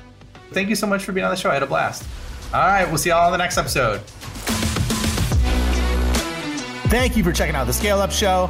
Thank 0.51 0.69
you 0.69 0.75
so 0.75 0.87
much 0.87 1.03
for 1.03 1.11
being 1.11 1.25
on 1.25 1.29
the 1.29 1.37
show. 1.37 1.51
I 1.51 1.53
had 1.53 1.61
a 1.61 1.67
blast. 1.67 2.03
All 2.51 2.61
right 2.61 2.87
we'll 2.87 2.97
see 2.97 3.09
y'all 3.09 3.27
on 3.27 3.31
the 3.31 3.37
next 3.37 3.57
episode. 3.57 4.01
Thank 6.89 7.15
you 7.15 7.23
for 7.23 7.31
checking 7.31 7.55
out 7.55 7.67
the 7.67 7.73
Scale 7.73 7.99
Up 7.99 8.11
Show. 8.11 8.49